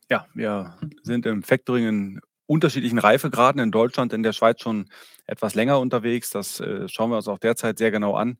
[0.10, 4.90] Ja, wir sind im Factoring in unterschiedlichen Reifegraden in Deutschland, in der Schweiz schon
[5.26, 6.30] etwas länger unterwegs.
[6.30, 8.38] Das äh, schauen wir uns auch derzeit sehr genau an.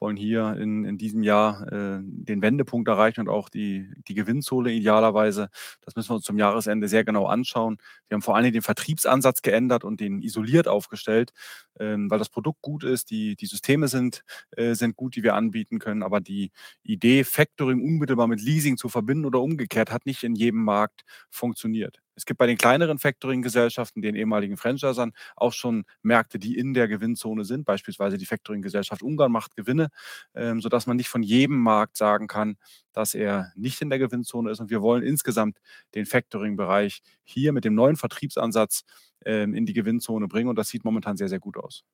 [0.00, 4.72] Wollen hier in, in diesem Jahr äh, den Wendepunkt erreichen und auch die, die Gewinnzone
[4.72, 5.48] idealerweise.
[5.82, 7.78] Das müssen wir uns zum Jahresende sehr genau anschauen.
[8.08, 11.32] Wir haben vor allem den Vertriebsansatz geändert und den isoliert aufgestellt,
[11.78, 14.24] ähm, weil das Produkt gut ist, die, die Systeme sind,
[14.56, 16.02] äh, sind gut, die wir anbieten können.
[16.02, 16.50] Aber die
[16.82, 22.03] Idee, Factoring unmittelbar mit Leasing zu verbinden oder umgekehrt, hat nicht in jedem Markt funktioniert.
[22.16, 26.88] Es gibt bei den kleineren Factoring-Gesellschaften, den ehemaligen Franchisern, auch schon Märkte, die in der
[26.88, 27.64] Gewinnzone sind.
[27.64, 29.88] Beispielsweise die Factoring-Gesellschaft Ungarn macht Gewinne,
[30.34, 32.56] ähm, sodass man nicht von jedem Markt sagen kann,
[32.92, 34.60] dass er nicht in der Gewinnzone ist.
[34.60, 35.58] Und wir wollen insgesamt
[35.94, 38.84] den Factoring-Bereich hier mit dem neuen Vertriebsansatz
[39.24, 40.48] ähm, in die Gewinnzone bringen.
[40.48, 41.84] Und das sieht momentan sehr, sehr gut aus.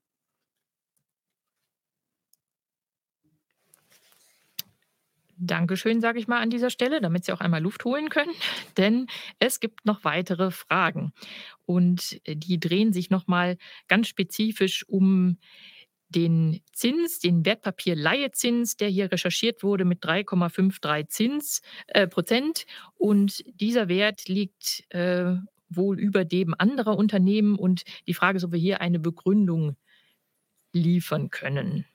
[5.43, 8.32] Dankeschön, sage ich mal an dieser Stelle, damit Sie auch einmal Luft holen können,
[8.76, 9.07] denn
[9.38, 11.12] es gibt noch weitere Fragen.
[11.64, 13.57] Und äh, die drehen sich nochmal
[13.88, 15.38] ganz spezifisch um
[16.11, 22.66] den Zins, den Wertpapierleihezins, der hier recherchiert wurde mit 3,53 Zins äh, Prozent.
[22.97, 25.36] Und dieser Wert liegt äh,
[25.70, 27.57] wohl über dem anderer Unternehmen.
[27.57, 29.76] Und die Frage ist, ob wir hier eine Begründung
[30.72, 31.86] liefern können.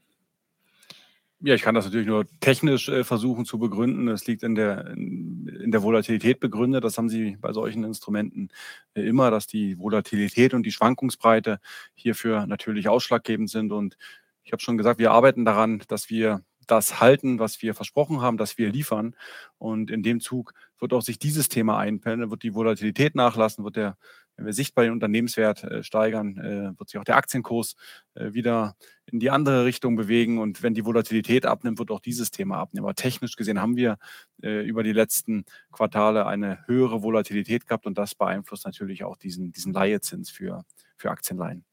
[1.42, 4.08] Ja, ich kann das natürlich nur technisch äh, versuchen zu begründen.
[4.08, 6.84] Es liegt in der, in der Volatilität begründet.
[6.84, 8.50] Das haben Sie bei solchen Instrumenten
[8.96, 11.60] äh, immer, dass die Volatilität und die Schwankungsbreite
[11.94, 13.74] hierfür natürlich ausschlaggebend sind.
[13.74, 13.98] Und
[14.44, 18.38] ich habe schon gesagt, wir arbeiten daran, dass wir das halten, was wir versprochen haben,
[18.38, 19.16] dass wir liefern.
[19.58, 23.76] Und in dem Zug wird auch sich dieses Thema einpendeln, wird die Volatilität nachlassen, wird
[23.76, 23.98] der,
[24.38, 27.76] wenn wir sichtbar den Unternehmenswert äh, steigern, äh, wird sich auch der Aktienkurs
[28.16, 28.76] äh, wieder
[29.06, 30.40] in die andere Richtung bewegen.
[30.40, 32.86] Und wenn die Volatilität abnimmt, wird auch dieses Thema abnehmen.
[32.86, 33.98] Aber technisch gesehen haben wir
[34.42, 39.52] äh, über die letzten Quartale eine höhere Volatilität gehabt und das beeinflusst natürlich auch diesen,
[39.52, 40.64] diesen Leihezins für,
[40.98, 41.64] für Aktienleihen.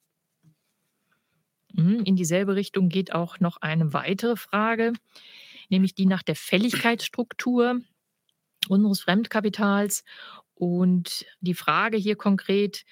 [1.74, 4.92] Mhm, in dieselbe Richtung geht auch noch eine weitere Frage,
[5.68, 7.80] nämlich die nach der Fälligkeitsstruktur
[8.68, 10.04] unseres Fremdkapitals.
[10.62, 12.84] Und die Frage hier konkret,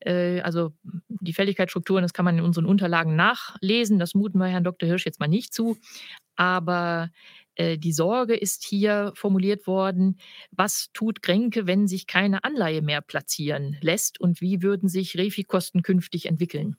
[0.00, 0.74] äh, also
[1.08, 3.98] die Fälligkeitsstrukturen, das kann man in unseren Unterlagen nachlesen.
[3.98, 4.86] Das muten wir Herrn Dr.
[4.86, 5.78] Hirsch jetzt mal nicht zu.
[6.36, 7.08] Aber
[7.54, 10.18] äh, die Sorge ist hier formuliert worden,
[10.50, 15.80] was tut Grenke, wenn sich keine Anleihe mehr platzieren lässt und wie würden sich Refi-Kosten
[15.80, 16.76] künftig entwickeln?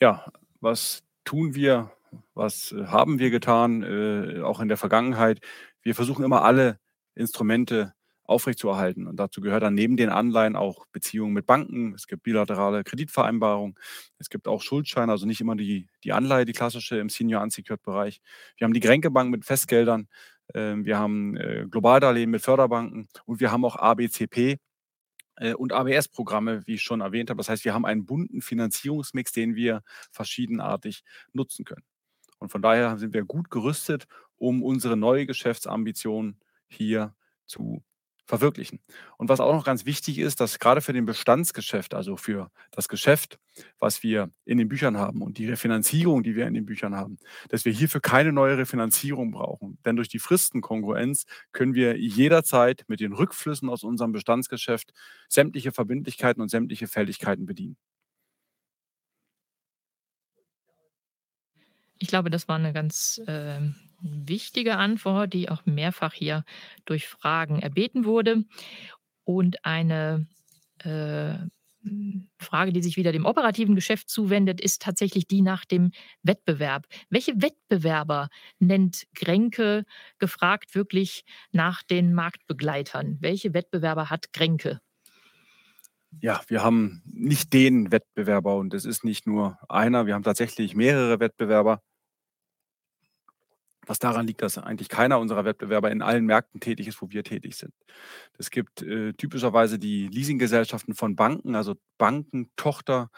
[0.00, 1.92] Ja, was tun wir?
[2.32, 5.40] Was haben wir getan, äh, auch in der Vergangenheit?
[5.82, 6.78] Wir versuchen immer alle
[7.14, 7.92] Instrumente
[8.32, 9.06] aufrechtzuerhalten.
[9.06, 11.94] Und dazu gehört dann neben den Anleihen auch Beziehungen mit Banken.
[11.94, 13.76] Es gibt bilaterale Kreditvereinbarungen.
[14.18, 17.82] Es gibt auch Schuldscheine, also nicht immer die, die Anleihe, die klassische im Senior Unsecured
[17.82, 18.20] Bereich.
[18.56, 20.08] Wir haben die Gränkebank mit Festgeldern.
[20.48, 24.58] Äh, wir haben äh, Globaldarlehen mit Förderbanken und wir haben auch ABCP,
[25.36, 27.38] äh, und ABS-Programme, wie ich schon erwähnt habe.
[27.38, 31.84] Das heißt, wir haben einen bunten Finanzierungsmix, den wir verschiedenartig nutzen können.
[32.38, 34.06] Und von daher sind wir gut gerüstet,
[34.36, 37.14] um unsere neue Geschäftsambition hier
[37.46, 37.84] zu
[38.26, 38.80] verwirklichen.
[39.16, 42.88] Und was auch noch ganz wichtig ist, dass gerade für den Bestandsgeschäft, also für das
[42.88, 43.38] Geschäft,
[43.78, 47.18] was wir in den Büchern haben und die Refinanzierung, die wir in den Büchern haben,
[47.48, 49.78] dass wir hierfür keine neue Refinanzierung brauchen.
[49.84, 54.92] Denn durch die Fristenkongruenz können wir jederzeit mit den Rückflüssen aus unserem Bestandsgeschäft
[55.28, 57.76] sämtliche Verbindlichkeiten und sämtliche Fälligkeiten bedienen.
[61.98, 63.60] Ich glaube, das war eine ganz äh,
[64.02, 66.44] wichtige Antwort, die auch mehrfach hier
[66.84, 68.44] durch Fragen erbeten wurde.
[69.24, 70.26] Und eine
[70.78, 71.34] äh,
[72.38, 75.90] Frage, die sich wieder dem operativen Geschäft zuwendet, ist tatsächlich die nach dem
[76.22, 76.86] Wettbewerb.
[77.10, 78.28] Welche Wettbewerber
[78.58, 79.84] nennt Grenke
[80.18, 83.18] gefragt wirklich nach den Marktbegleitern?
[83.20, 84.80] Welche Wettbewerber hat Grenke?
[86.20, 90.74] Ja, wir haben nicht den Wettbewerber und es ist nicht nur einer, wir haben tatsächlich
[90.74, 91.80] mehrere Wettbewerber
[93.86, 97.24] was daran liegt, dass eigentlich keiner unserer Wettbewerber in allen Märkten tätig ist, wo wir
[97.24, 97.72] tätig sind.
[98.38, 103.10] Es gibt äh, typischerweise die Leasinggesellschaften von Banken, also Banken, Tochter,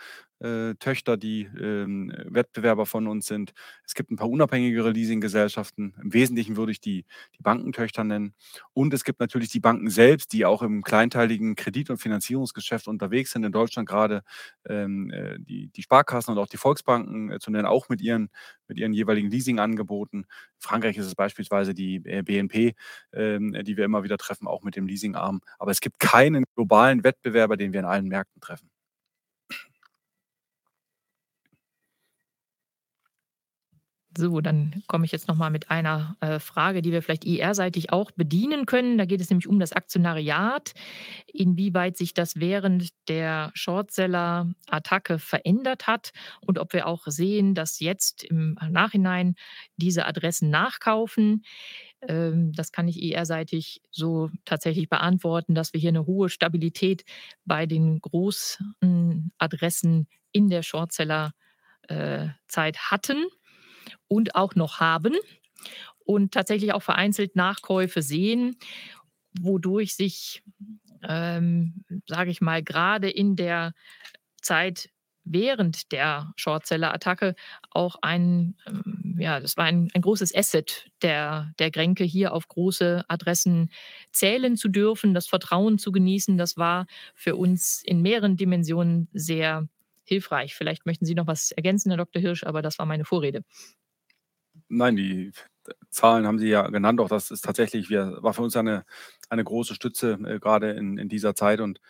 [0.44, 3.52] äh, Töchter, die ähm, Wettbewerber von uns sind.
[3.86, 5.94] Es gibt ein paar unabhängigere Leasinggesellschaften.
[6.02, 7.04] Im Wesentlichen würde ich die,
[7.36, 8.34] die Bankentöchter nennen.
[8.74, 13.32] Und es gibt natürlich die Banken selbst, die auch im kleinteiligen Kredit- und Finanzierungsgeschäft unterwegs
[13.32, 13.44] sind.
[13.44, 14.22] In Deutschland gerade
[14.68, 18.28] ähm, äh, die, die Sparkassen und auch die Volksbanken äh, zu nennen, auch mit ihren,
[18.68, 20.20] mit ihren jeweiligen Leasingangeboten.
[20.20, 20.26] In
[20.60, 22.74] Frankreich ist es beispielsweise die äh, BNP,
[23.12, 25.40] ähm, die wir immer wieder treffen, auch mit dem Leasingarm.
[25.58, 28.73] Aber es gibt keinen globalen Wettbewerber, den wir in allen Märkten treffen.
[34.16, 37.92] So, dann komme ich jetzt noch mal mit einer äh, Frage, die wir vielleicht IR-seitig
[37.92, 38.96] auch bedienen können.
[38.96, 40.72] Da geht es nämlich um das Aktionariat,
[41.26, 46.12] inwieweit sich das während der Shortseller-Attacke verändert hat
[46.42, 49.34] und ob wir auch sehen, dass jetzt im Nachhinein
[49.76, 51.44] diese Adressen nachkaufen.
[52.06, 57.04] Ähm, das kann ich IR-seitig so tatsächlich beantworten, dass wir hier eine hohe Stabilität
[57.44, 61.34] bei den großen Adressen in der Shortseller-Zeit
[61.88, 63.24] äh, hatten
[64.08, 65.14] und auch noch haben
[66.04, 68.56] und tatsächlich auch vereinzelt Nachkäufe sehen,
[69.40, 70.42] wodurch sich,
[71.02, 73.72] ähm, sage ich mal, gerade in der
[74.40, 74.90] Zeit
[75.24, 77.34] während der Shortseller-Attacke
[77.70, 82.46] auch ein, ähm, ja, das war ein, ein großes Asset der, der Gränke, hier auf
[82.48, 83.70] große Adressen
[84.12, 86.36] zählen zu dürfen, das Vertrauen zu genießen.
[86.36, 89.66] Das war für uns in mehreren Dimensionen sehr
[90.04, 90.54] hilfreich.
[90.54, 92.20] Vielleicht möchten Sie noch was ergänzen, Herr Dr.
[92.20, 93.42] Hirsch, aber das war meine Vorrede.
[94.68, 95.32] Nein, die
[95.90, 97.00] Zahlen haben Sie ja genannt.
[97.00, 98.84] Auch das ist tatsächlich, wir, war für uns eine,
[99.28, 101.60] eine große Stütze, äh, gerade in, in dieser Zeit.
[101.60, 101.80] Und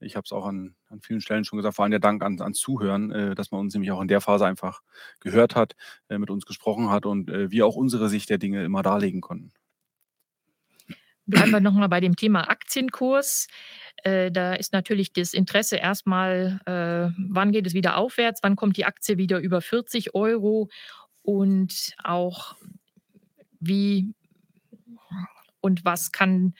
[0.00, 2.40] ich habe es auch an, an vielen Stellen schon gesagt, vor allem der Dank an,
[2.40, 4.82] ans Zuhören, äh, dass man uns nämlich auch in der Phase einfach
[5.20, 5.74] gehört hat,
[6.08, 9.20] äh, mit uns gesprochen hat und äh, wir auch unsere Sicht der Dinge immer darlegen
[9.20, 9.52] konnten.
[11.28, 13.48] Bleiben wir nochmal bei dem Thema Aktienkurs.
[14.02, 18.78] Äh, da ist natürlich das Interesse erstmal, äh, wann geht es wieder aufwärts, wann kommt
[18.78, 20.70] die Aktie wieder über 40 Euro
[21.22, 22.56] und auch
[23.60, 24.14] wie
[25.60, 26.54] und was kann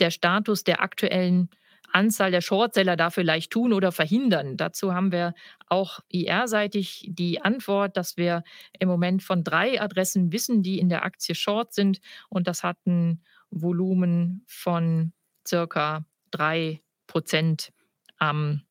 [0.00, 1.50] der Status der aktuellen
[1.94, 4.56] Anzahl der Shortseller da vielleicht tun oder verhindern?
[4.56, 5.34] Dazu haben wir
[5.68, 8.42] auch IR-seitig die Antwort, dass wir
[8.78, 12.00] im Moment von drei Adressen wissen, die in der Aktie Short sind.
[12.28, 15.12] Und das hat ein Volumen von
[15.46, 17.72] circa drei Prozent
[18.18, 18.62] am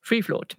[0.00, 0.56] Free Float.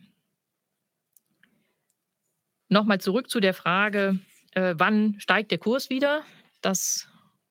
[2.70, 4.20] Nochmal zurück zu der Frage,
[4.52, 6.24] äh, wann steigt der Kurs wieder?
[6.62, 7.08] Das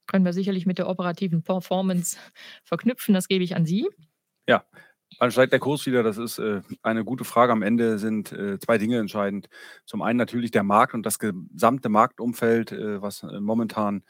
[0.06, 2.16] können wir sicherlich mit der operativen Performance
[2.64, 3.14] verknüpfen.
[3.14, 3.88] Das gebe ich an Sie.
[4.48, 4.64] Ja,
[5.18, 6.02] wann steigt der Kurs wieder?
[6.02, 7.52] Das ist äh, eine gute Frage.
[7.52, 9.48] Am Ende sind äh, zwei Dinge entscheidend.
[9.84, 14.04] Zum einen natürlich der Markt und das gesamte Marktumfeld, äh, was momentan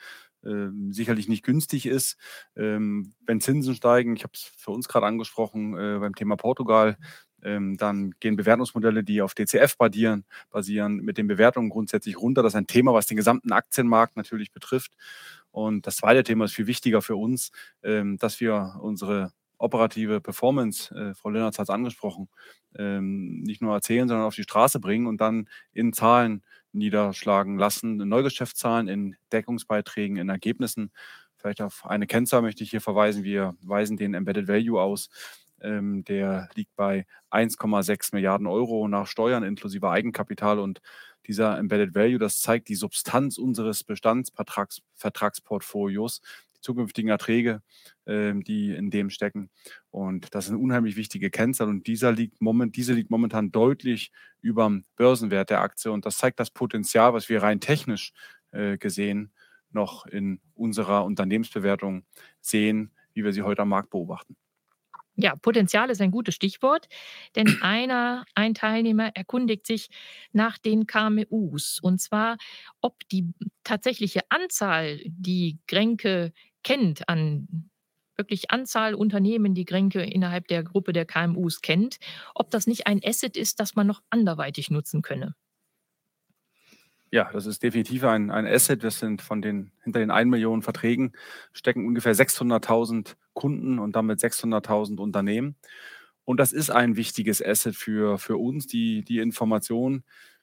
[0.44, 2.18] ähm, sicherlich nicht günstig ist.
[2.54, 6.96] Ähm, wenn Zinsen steigen, ich habe es für uns gerade angesprochen beim Thema Portugal,
[7.46, 12.42] ähm, dann gehen Bewertungsmodelle, die auf DCF basieren, basieren, mit den Bewertungen grundsätzlich runter.
[12.42, 14.92] Das ist ein Thema, was den gesamten Aktienmarkt natürlich betrifft.
[15.56, 17.50] Und das zweite Thema ist viel wichtiger für uns,
[17.82, 22.28] ähm, dass wir unsere operative Performance, äh, Frau Lennartz hat es angesprochen,
[22.78, 27.98] ähm, nicht nur erzählen, sondern auf die Straße bringen und dann in Zahlen niederschlagen lassen,
[28.02, 30.92] in Neugeschäftszahlen, in Deckungsbeiträgen, in Ergebnissen.
[31.38, 33.24] Vielleicht auf eine Kennzahl möchte ich hier verweisen.
[33.24, 35.08] Wir weisen den Embedded Value aus.
[35.60, 40.80] Ähm, der liegt bei 1,6 Milliarden Euro nach Steuern inklusive Eigenkapital und
[41.26, 46.20] dieser Embedded Value, das zeigt die Substanz unseres Bestandsvertragsportfolios,
[46.54, 47.62] die zukünftigen Erträge,
[48.04, 49.50] äh, die in dem stecken.
[49.90, 54.12] Und das ist eine unheimlich wichtige Kennzahl und dieser liegt moment, diese liegt momentan deutlich
[54.40, 58.12] über dem Börsenwert der Aktie und das zeigt das Potenzial, was wir rein technisch
[58.52, 59.32] äh, gesehen
[59.70, 62.04] noch in unserer Unternehmensbewertung
[62.40, 64.36] sehen, wie wir sie heute am Markt beobachten.
[65.16, 66.88] Ja, Potenzial ist ein gutes Stichwort,
[67.36, 69.88] denn einer, ein Teilnehmer erkundigt sich
[70.32, 72.36] nach den KMUs und zwar,
[72.80, 73.32] ob die
[73.64, 77.70] tatsächliche Anzahl, die Grenke kennt, an
[78.16, 81.98] wirklich Anzahl Unternehmen, die Grenke innerhalb der Gruppe der KMUs kennt,
[82.34, 85.34] ob das nicht ein Asset ist, das man noch anderweitig nutzen könne.
[87.12, 88.82] Ja, das ist definitiv ein, ein Asset.
[88.82, 91.12] Das sind von den, hinter den 1 Millionen Verträgen
[91.52, 95.56] stecken ungefähr 600.000 Kunden und damit 600.000 Unternehmen.
[96.24, 100.02] Und das ist ein wichtiges Asset für, für uns, die, die Information.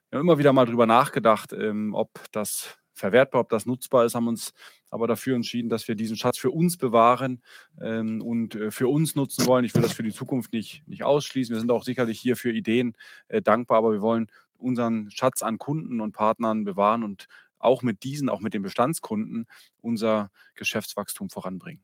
[0.09, 4.15] Wir haben immer wieder mal drüber nachgedacht, ähm, ob das verwertbar, ob das nutzbar ist,
[4.15, 4.53] haben uns
[4.89, 7.41] aber dafür entschieden, dass wir diesen Schatz für uns bewahren
[7.81, 9.65] ähm, und äh, für uns nutzen wollen.
[9.65, 11.53] Ich will das für die Zukunft nicht, nicht ausschließen.
[11.53, 12.95] Wir sind auch sicherlich hier für Ideen
[13.27, 14.27] äh, dankbar, aber wir wollen
[14.63, 17.27] unseren Schatz an Kunden und Partnern bewahren und
[17.59, 19.45] auch mit diesen, auch mit den Bestandskunden,
[19.81, 21.83] unser Geschäftswachstum voranbringen.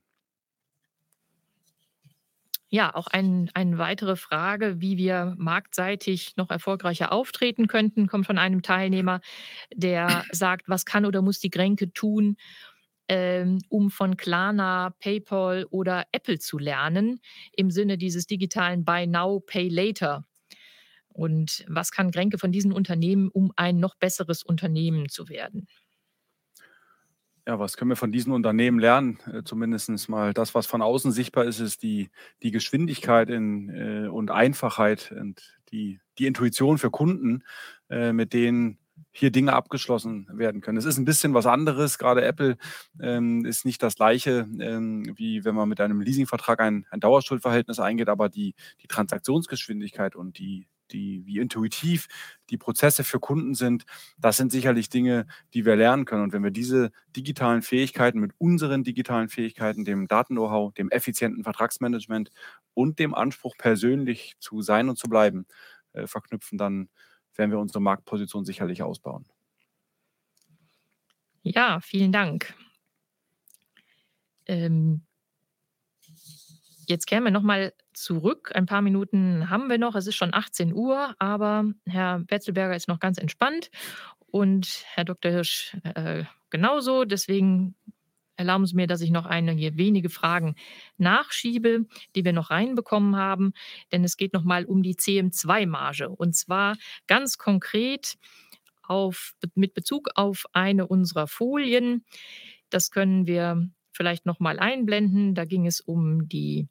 [2.72, 8.38] Ja, auch ein, eine weitere Frage, wie wir marktseitig noch erfolgreicher auftreten könnten, kommt von
[8.38, 9.22] einem Teilnehmer,
[9.74, 12.38] der sagt, was kann oder muss die Grenke tun,
[13.08, 17.20] ähm, um von Klarna, PayPal oder Apple zu lernen,
[17.54, 20.26] im Sinne dieses digitalen Buy Now, Pay Later.
[21.20, 25.68] Und was kann Grenke von diesen Unternehmen, um ein noch besseres Unternehmen zu werden?
[27.46, 29.20] Ja, was können wir von diesen Unternehmen lernen?
[29.30, 32.10] Äh, Zumindest mal das, was von außen sichtbar ist, ist die,
[32.42, 37.44] die Geschwindigkeit in, äh, und Einfachheit und die, die Intuition für Kunden,
[37.90, 38.78] äh, mit denen
[39.12, 40.78] hier Dinge abgeschlossen werden können.
[40.78, 41.98] Es ist ein bisschen was anderes.
[41.98, 42.58] Gerade Apple
[43.02, 47.80] ähm, ist nicht das gleiche, ähm, wie wenn man mit einem Leasingvertrag ein, ein Dauerschuldverhältnis
[47.80, 52.08] eingeht, aber die, die Transaktionsgeschwindigkeit und die, die, wie intuitiv
[52.50, 53.86] die Prozesse für Kunden sind,
[54.18, 56.24] das sind sicherlich Dinge, die wir lernen können.
[56.24, 62.32] Und wenn wir diese digitalen Fähigkeiten mit unseren digitalen Fähigkeiten, dem Daten-Know-how, dem effizienten Vertragsmanagement
[62.74, 65.46] und dem Anspruch, persönlich zu sein und zu bleiben,
[65.94, 66.90] äh, verknüpfen, dann
[67.36, 69.26] werden wir unsere Marktposition sicherlich ausbauen.
[71.44, 72.54] Ja, vielen Dank.
[74.46, 75.02] Ähm,
[76.90, 78.52] Jetzt kämen wir nochmal zurück.
[78.56, 79.94] Ein paar Minuten haben wir noch.
[79.94, 83.70] Es ist schon 18 Uhr, aber Herr Betzelberger ist noch ganz entspannt
[84.26, 85.32] und Herr Dr.
[85.32, 87.06] Hirsch äh, genauso.
[87.06, 87.76] Deswegen
[88.38, 90.56] erlauben Sie mir, dass ich noch einige wenige Fragen
[90.98, 91.86] nachschiebe,
[92.16, 93.54] die wir noch reinbekommen haben.
[93.92, 96.10] Denn es geht nochmal um die CM2-Marge.
[96.10, 96.76] Und zwar
[97.06, 98.18] ganz konkret
[98.82, 102.04] auf, mit Bezug auf eine unserer Folien.
[102.72, 105.36] Das können wir vielleicht nochmal einblenden.
[105.36, 106.68] Da ging es um die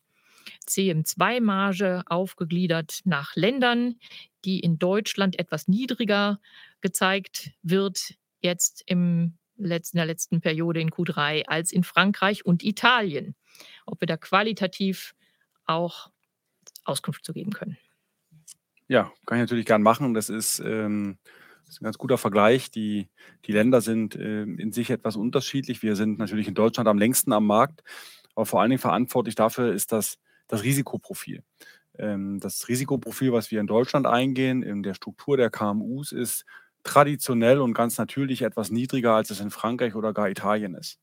[0.69, 3.97] CM2-Marge aufgegliedert nach Ländern,
[4.45, 6.41] die in Deutschland etwas niedriger
[6.81, 12.63] gezeigt wird, jetzt im letzten, in der letzten Periode in Q3 als in Frankreich und
[12.63, 13.35] Italien.
[13.87, 15.15] Ob wir da qualitativ
[15.65, 16.11] auch
[16.85, 17.77] Auskunft zu geben können.
[18.87, 20.15] Ja, kann ich natürlich gern machen.
[20.15, 21.19] Das ist, ähm,
[21.67, 22.71] das ist ein ganz guter Vergleich.
[22.71, 23.09] Die,
[23.45, 25.83] die Länder sind äh, in sich etwas unterschiedlich.
[25.83, 27.83] Wir sind natürlich in Deutschland am längsten am Markt,
[28.35, 30.19] aber vor allen Dingen verantwortlich dafür ist das
[30.49, 31.43] das Risikoprofil.
[31.99, 36.45] Ähm, das Risikoprofil, was wir in Deutschland eingehen, in der Struktur der KMUs, ist
[36.83, 40.99] traditionell und ganz natürlich etwas niedriger, als es in Frankreich oder gar Italien ist.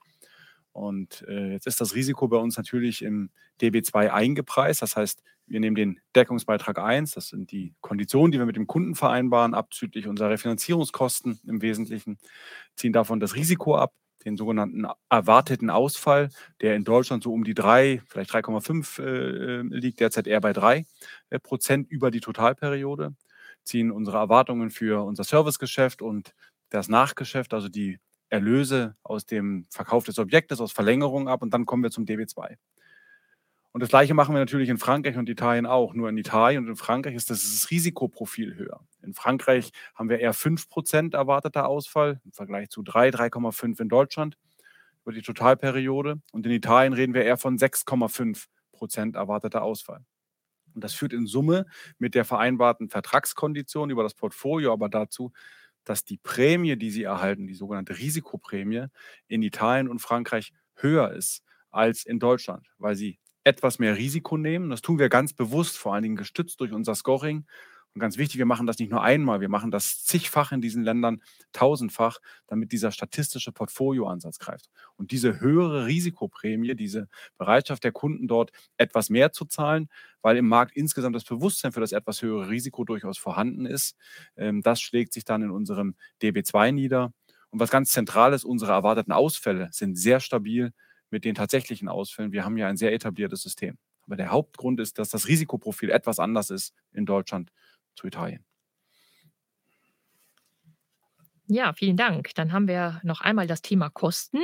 [0.71, 3.29] Und äh, jetzt ist das Risiko bei uns natürlich im
[3.61, 4.81] DB2 eingepreist.
[4.81, 8.67] Das heißt, wir nehmen den Deckungsbeitrag 1, das sind die Konditionen, die wir mit dem
[8.67, 12.17] Kunden vereinbaren, abzüglich unserer Refinanzierungskosten im Wesentlichen,
[12.75, 13.93] ziehen davon das Risiko ab,
[14.25, 16.29] den sogenannten erwarteten Ausfall,
[16.61, 20.85] der in Deutschland so um die 3, vielleicht 3,5 äh, liegt, derzeit eher bei 3
[21.29, 23.15] äh, Prozent über die Totalperiode,
[23.63, 26.33] ziehen unsere Erwartungen für unser Servicegeschäft und
[26.69, 27.99] das Nachgeschäft, also die
[28.29, 32.57] Erlöse aus dem Verkauf des Objektes, aus Verlängerung ab und dann kommen wir zum DB2.
[33.75, 35.93] Und das Gleiche machen wir natürlich in Frankreich und Italien auch.
[35.93, 38.79] Nur in Italien und in Frankreich ist das, das Risikoprofil höher.
[39.01, 44.37] In Frankreich haben wir eher 5% erwarteter Ausfall im Vergleich zu 3, 3,5 in Deutschland
[45.03, 46.21] über die Totalperiode.
[46.31, 50.05] Und in Italien reden wir eher von 6,5% erwarteter Ausfall.
[50.73, 51.65] Und das führt in Summe
[51.97, 55.33] mit der vereinbarten Vertragskondition über das Portfolio aber dazu,
[55.83, 58.85] dass die Prämie, die sie erhalten, die sogenannte Risikoprämie,
[59.27, 64.69] in Italien und Frankreich höher ist als in Deutschland, weil sie etwas mehr Risiko nehmen.
[64.69, 67.45] Das tun wir ganz bewusst, vor allen Dingen gestützt durch unser Scoring
[67.95, 70.83] und ganz wichtig, wir machen das nicht nur einmal, wir machen das zigfach in diesen
[70.83, 71.21] Ländern,
[71.53, 74.69] tausendfach, damit dieser statistische Portfolioansatz greift.
[74.97, 79.87] Und diese höhere Risikoprämie, diese Bereitschaft der Kunden dort etwas mehr zu zahlen,
[80.21, 83.95] weil im Markt insgesamt das Bewusstsein für das etwas höhere Risiko durchaus vorhanden ist,
[84.35, 87.13] ähm, das schlägt sich dann in unserem DB2 nieder.
[87.49, 90.73] Und was ganz zentral ist, unsere erwarteten Ausfälle sind sehr stabil
[91.11, 92.31] mit den tatsächlichen Ausfällen.
[92.31, 93.77] Wir haben ja ein sehr etabliertes System.
[94.03, 97.51] Aber der Hauptgrund ist, dass das Risikoprofil etwas anders ist in Deutschland
[97.95, 98.45] zu Italien.
[101.47, 102.33] Ja, vielen Dank.
[102.35, 104.39] Dann haben wir noch einmal das Thema Kosten,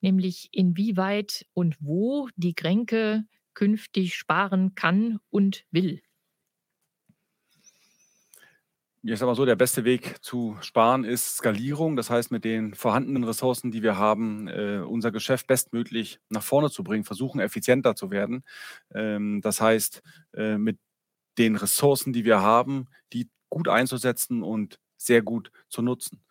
[0.00, 3.24] nämlich inwieweit und wo die Grenke
[3.54, 6.03] künftig sparen kann und will.
[9.06, 11.94] Ich sage mal so, der beste Weg zu sparen ist Skalierung.
[11.94, 16.70] Das heißt, mit den vorhandenen Ressourcen, die wir haben, äh, unser Geschäft bestmöglich nach vorne
[16.70, 18.44] zu bringen, versuchen effizienter zu werden.
[18.94, 20.02] Ähm, das heißt,
[20.34, 20.78] äh, mit
[21.38, 26.22] den Ressourcen, die wir haben, die gut einzusetzen und sehr gut zu nutzen.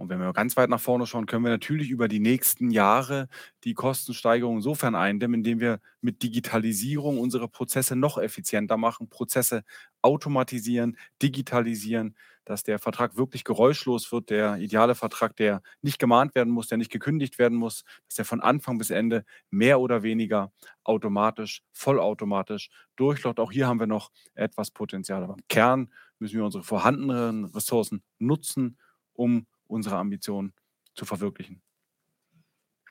[0.00, 3.28] Und wenn wir ganz weit nach vorne schauen, können wir natürlich über die nächsten Jahre
[3.64, 9.62] die Kostensteigerung insofern eindämmen, indem wir mit Digitalisierung unsere Prozesse noch effizienter machen, Prozesse
[10.00, 16.50] automatisieren, digitalisieren, dass der Vertrag wirklich geräuschlos wird, der ideale Vertrag, der nicht gemahnt werden
[16.50, 20.50] muss, der nicht gekündigt werden muss, dass der von Anfang bis Ende mehr oder weniger
[20.82, 23.38] automatisch, vollautomatisch durchläuft.
[23.38, 25.22] Auch hier haben wir noch etwas Potenzial.
[25.22, 28.78] Aber im Kern müssen wir unsere vorhandenen Ressourcen nutzen,
[29.12, 30.52] um unsere Ambitionen
[30.94, 31.62] zu verwirklichen.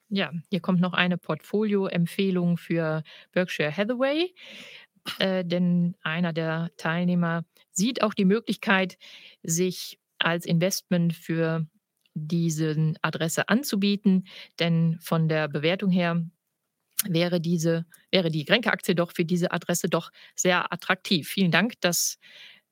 [0.09, 4.33] Ja, hier kommt noch eine Portfolio-Empfehlung für Berkshire Hathaway,
[5.19, 8.97] äh, denn einer der Teilnehmer sieht auch die Möglichkeit,
[9.43, 11.67] sich als Investment für
[12.15, 14.27] diese Adresse anzubieten,
[14.59, 16.23] denn von der Bewertung her
[17.05, 21.29] wäre diese wäre die Grenke-Aktie doch für diese Adresse doch sehr attraktiv.
[21.29, 22.17] Vielen Dank, das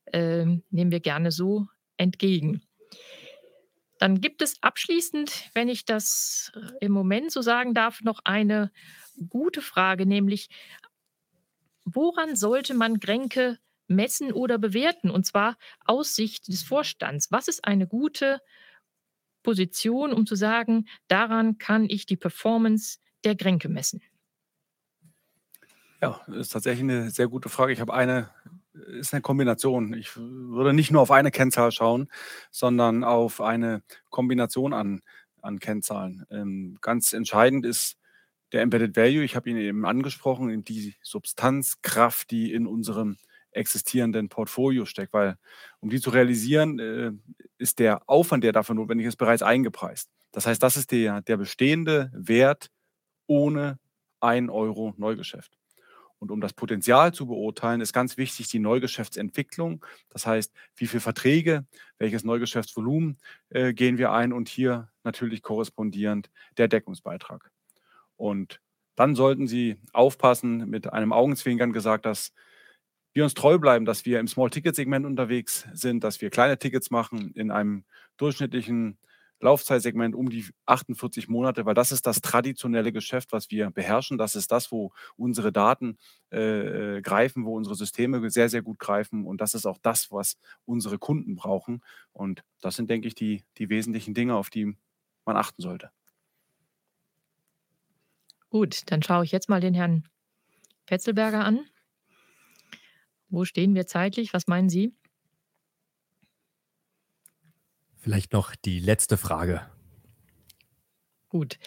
[0.06, 2.62] äh, nehmen wir gerne so entgegen.
[3.98, 8.70] Dann gibt es abschließend, wenn ich das äh, im Moment so sagen darf, noch eine
[9.28, 10.48] gute Frage, nämlich
[11.84, 15.10] woran sollte man Grenke messen oder bewerten?
[15.10, 17.30] Und zwar aus Sicht des Vorstands.
[17.30, 18.40] Was ist eine gute
[19.42, 24.02] Position, um zu sagen, daran kann ich die Performance der Grenke messen?
[26.00, 27.72] Ja, das ist tatsächlich eine sehr gute Frage.
[27.72, 28.30] Ich habe eine
[28.98, 29.94] ist eine Kombination.
[29.94, 32.08] Ich würde nicht nur auf eine Kennzahl schauen,
[32.50, 35.02] sondern auf eine Kombination an,
[35.42, 36.24] an Kennzahlen.
[36.30, 37.96] Ähm, ganz entscheidend ist
[38.52, 39.22] der Embedded Value.
[39.22, 43.16] Ich habe ihn eben angesprochen, die Substanzkraft, die in unserem
[43.52, 45.36] existierenden Portfolio steckt, weil
[45.80, 47.12] um die zu realisieren, äh,
[47.58, 50.10] ist der Aufwand, der dafür notwendig ist, bereits eingepreist.
[50.32, 52.70] Das heißt, das ist der, der bestehende Wert
[53.26, 53.78] ohne
[54.20, 55.57] 1 Euro Neugeschäft.
[56.18, 59.84] Und um das Potenzial zu beurteilen, ist ganz wichtig die Neugeschäftsentwicklung.
[60.10, 61.64] Das heißt, wie viele Verträge,
[61.98, 63.18] welches Neugeschäftsvolumen
[63.50, 67.50] äh, gehen wir ein und hier natürlich korrespondierend der Deckungsbeitrag.
[68.16, 68.60] Und
[68.96, 72.32] dann sollten Sie aufpassen, mit einem Augenzwinkern gesagt, dass
[73.12, 77.32] wir uns treu bleiben, dass wir im Small-Ticket-Segment unterwegs sind, dass wir kleine Tickets machen
[77.32, 77.84] in einem
[78.16, 78.98] durchschnittlichen
[79.40, 84.18] Laufzeitsegment um die 48 Monate, weil das ist das traditionelle Geschäft, was wir beherrschen.
[84.18, 85.96] Das ist das, wo unsere Daten
[86.30, 89.24] äh, äh, greifen, wo unsere Systeme sehr, sehr gut greifen.
[89.24, 91.82] Und das ist auch das, was unsere Kunden brauchen.
[92.12, 94.76] Und das sind, denke ich, die, die wesentlichen Dinge, auf die
[95.24, 95.90] man achten sollte.
[98.50, 100.08] Gut, dann schaue ich jetzt mal den Herrn
[100.86, 101.66] Petzelberger an.
[103.28, 104.32] Wo stehen wir zeitlich?
[104.32, 104.94] Was meinen Sie?
[108.00, 109.62] Vielleicht noch die letzte Frage.
[111.28, 111.58] Gut.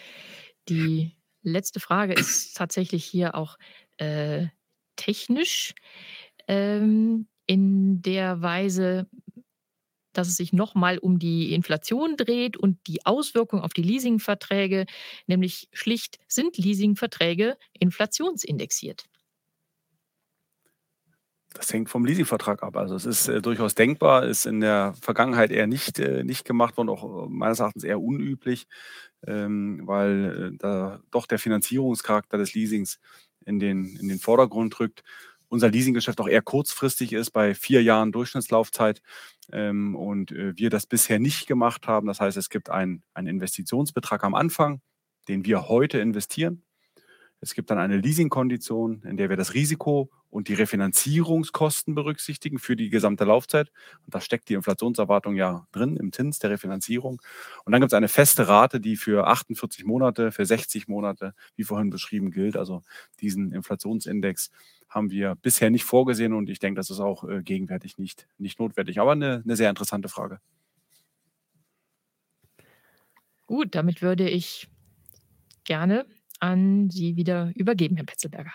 [0.70, 1.12] Die
[1.44, 3.58] letzte Frage ist tatsächlich hier auch,
[3.98, 4.48] äh,
[4.96, 5.74] technisch,
[6.48, 9.10] ähm, in der Weise,
[10.14, 14.86] dass es sich noch mal um die Inflation dreht und die Auswirkung auf die Leasingverträge,
[15.28, 19.06] nämlich schlicht: Sind Leasingverträge inflationsindexiert?
[21.54, 22.78] Das hängt vom Leasingvertrag ab.
[22.78, 26.78] Also, es ist, äh, durchaus denkbar, ist in der Vergangenheit eher nicht äh, nicht gemacht
[26.78, 28.68] worden, auch äh, meines Erachtens eher unüblich,
[29.28, 32.99] ähm, weil, äh, da doch der Finanzierungscharakter des Leasings
[33.45, 35.04] in den in den Vordergrund rückt.
[35.49, 39.02] Unser Leasinggeschäft auch eher kurzfristig ist, bei 4 Jahren Durchschnittslaufzeit,
[39.52, 42.08] ähm, und, äh, wir das bisher nicht gemacht haben.
[42.08, 44.80] Das heißt, es gibt einen Investitionsbetrag am Anfang,
[45.28, 46.64] den wir heute investieren.
[47.44, 52.76] Es gibt dann eine Leasingkondition, in der wir das Risiko und die Refinanzierungskosten berücksichtigen für
[52.76, 53.72] die gesamte Laufzeit.
[54.06, 57.20] Und da steckt die Inflationserwartung ja drin im Zins der Refinanzierung.
[57.66, 61.64] Und dann gibt es eine feste Rate, die für 48 Monate, für 60 Monate, wie
[61.64, 62.56] vorhin beschrieben, gilt.
[62.56, 62.84] Also
[63.22, 64.52] diesen Inflationsindex
[64.88, 68.60] haben wir bisher nicht vorgesehen und ich denke, das ist auch äh, gegenwärtig nicht, nicht
[68.60, 69.00] notwendig.
[69.00, 70.39] Aber eine, eine sehr interessante Frage.
[73.48, 74.68] Gut, damit würde ich
[75.64, 76.06] gerne
[76.42, 78.52] an Sie wieder übergeben, Herr Petzelberger.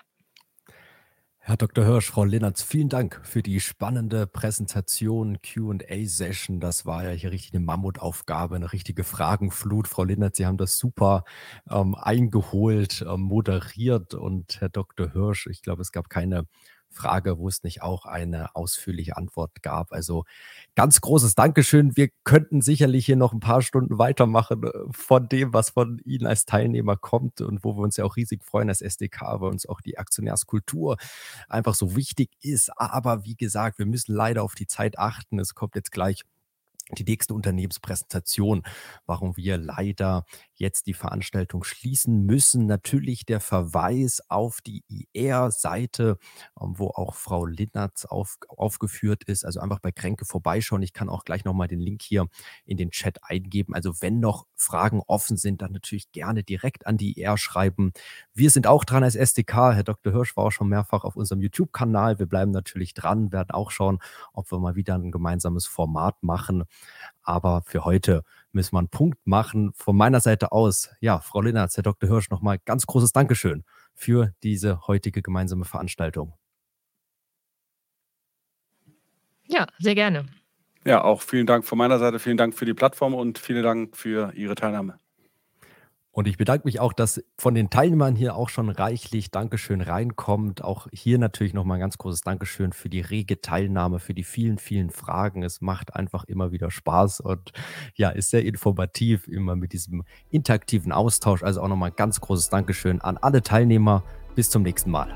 [1.39, 1.85] Herr Dr.
[1.85, 6.59] Hirsch, Frau Lennertz, vielen Dank für die spannende Präsentation, Q&A-Session.
[6.59, 9.87] Das war ja hier richtig eine Mammutaufgabe, eine richtige Fragenflut.
[9.87, 11.23] Frau Lennertz, Sie haben das super
[11.71, 15.13] ähm, eingeholt, ähm, moderiert und Herr Dr.
[15.13, 16.49] Hirsch, ich glaube, es gab keine
[16.97, 19.93] Frage, wo es nicht auch eine ausführliche Antwort gab.
[19.93, 20.25] Also
[20.75, 21.97] ganz großes Dankeschön.
[21.97, 26.27] Wir könnten sicherlich hier noch ein paar Stunden weitermachen äh, von dem, was von Ihnen
[26.27, 29.67] als Teilnehmer kommt und wo wir uns ja auch riesig freuen als SDK, weil uns
[29.67, 30.97] auch die Aktionärskultur
[31.49, 32.71] einfach so wichtig ist.
[32.79, 35.39] Aber wie gesagt, wir müssen leider auf die Zeit achten.
[35.39, 36.23] Es kommt jetzt gleich
[36.93, 38.63] die nächste Unternehmenspräsentation,
[39.07, 40.25] warum wir leider
[40.59, 42.67] jetzt die Veranstaltung schließen müssen.
[42.67, 46.19] Natürlich der Verweis auf die IR-Seite,
[46.61, 49.45] ähm, wo auch Frau Linnertz auf, aufgeführt ist.
[49.45, 50.83] Also einfach bei Kränke vorbeischauen.
[50.83, 52.27] Ich kann auch gleich nochmal den Link hier
[52.65, 53.75] in den Chat eingeben.
[53.75, 57.93] Also wenn noch Fragen offen sind, dann natürlich gerne direkt an die IR schreiben.
[58.35, 59.75] Wir sind auch dran als SDK.
[59.75, 60.13] Herr Dr.
[60.13, 62.19] Hirsch war auch schon mehrfach auf unserem YouTube-Kanal.
[62.19, 63.99] Wir bleiben natürlich dran, werden auch schauen,
[64.33, 66.65] ob wir mal wieder ein gemeinsames Format machen.
[67.27, 68.23] Aber für heute
[68.53, 69.73] müssen wir einen Punkt machen.
[69.75, 72.09] Von meiner Seite aus, ja, Frau Linnertz, Herr Dr.
[72.09, 73.65] Hirsch, nochmal ganz großes Dankeschön
[73.95, 76.35] für diese heutige gemeinsame Veranstaltung.
[79.49, 80.27] Ja, sehr gerne.
[80.85, 82.19] Ja, auch vielen Dank von meiner Seite.
[82.19, 84.99] Vielen Dank für die Plattform und vielen Dank für Ihre Teilnahme.
[86.17, 90.65] Und ich bedanke mich auch, dass von den Teilnehmern hier auch schon reichlich Dankeschön reinkommt.
[90.65, 94.57] Auch hier natürlich nochmal ein ganz großes Dankeschön für die rege Teilnahme, für die vielen,
[94.57, 95.43] vielen Fragen.
[95.43, 97.53] Es macht einfach immer wieder Spaß und
[97.97, 101.43] ja, ist sehr informativ, immer mit diesem interaktiven Austausch.
[101.43, 104.03] Also auch nochmal ein ganz großes Dankeschön an alle Teilnehmer.
[104.35, 105.15] Bis zum nächsten Mal.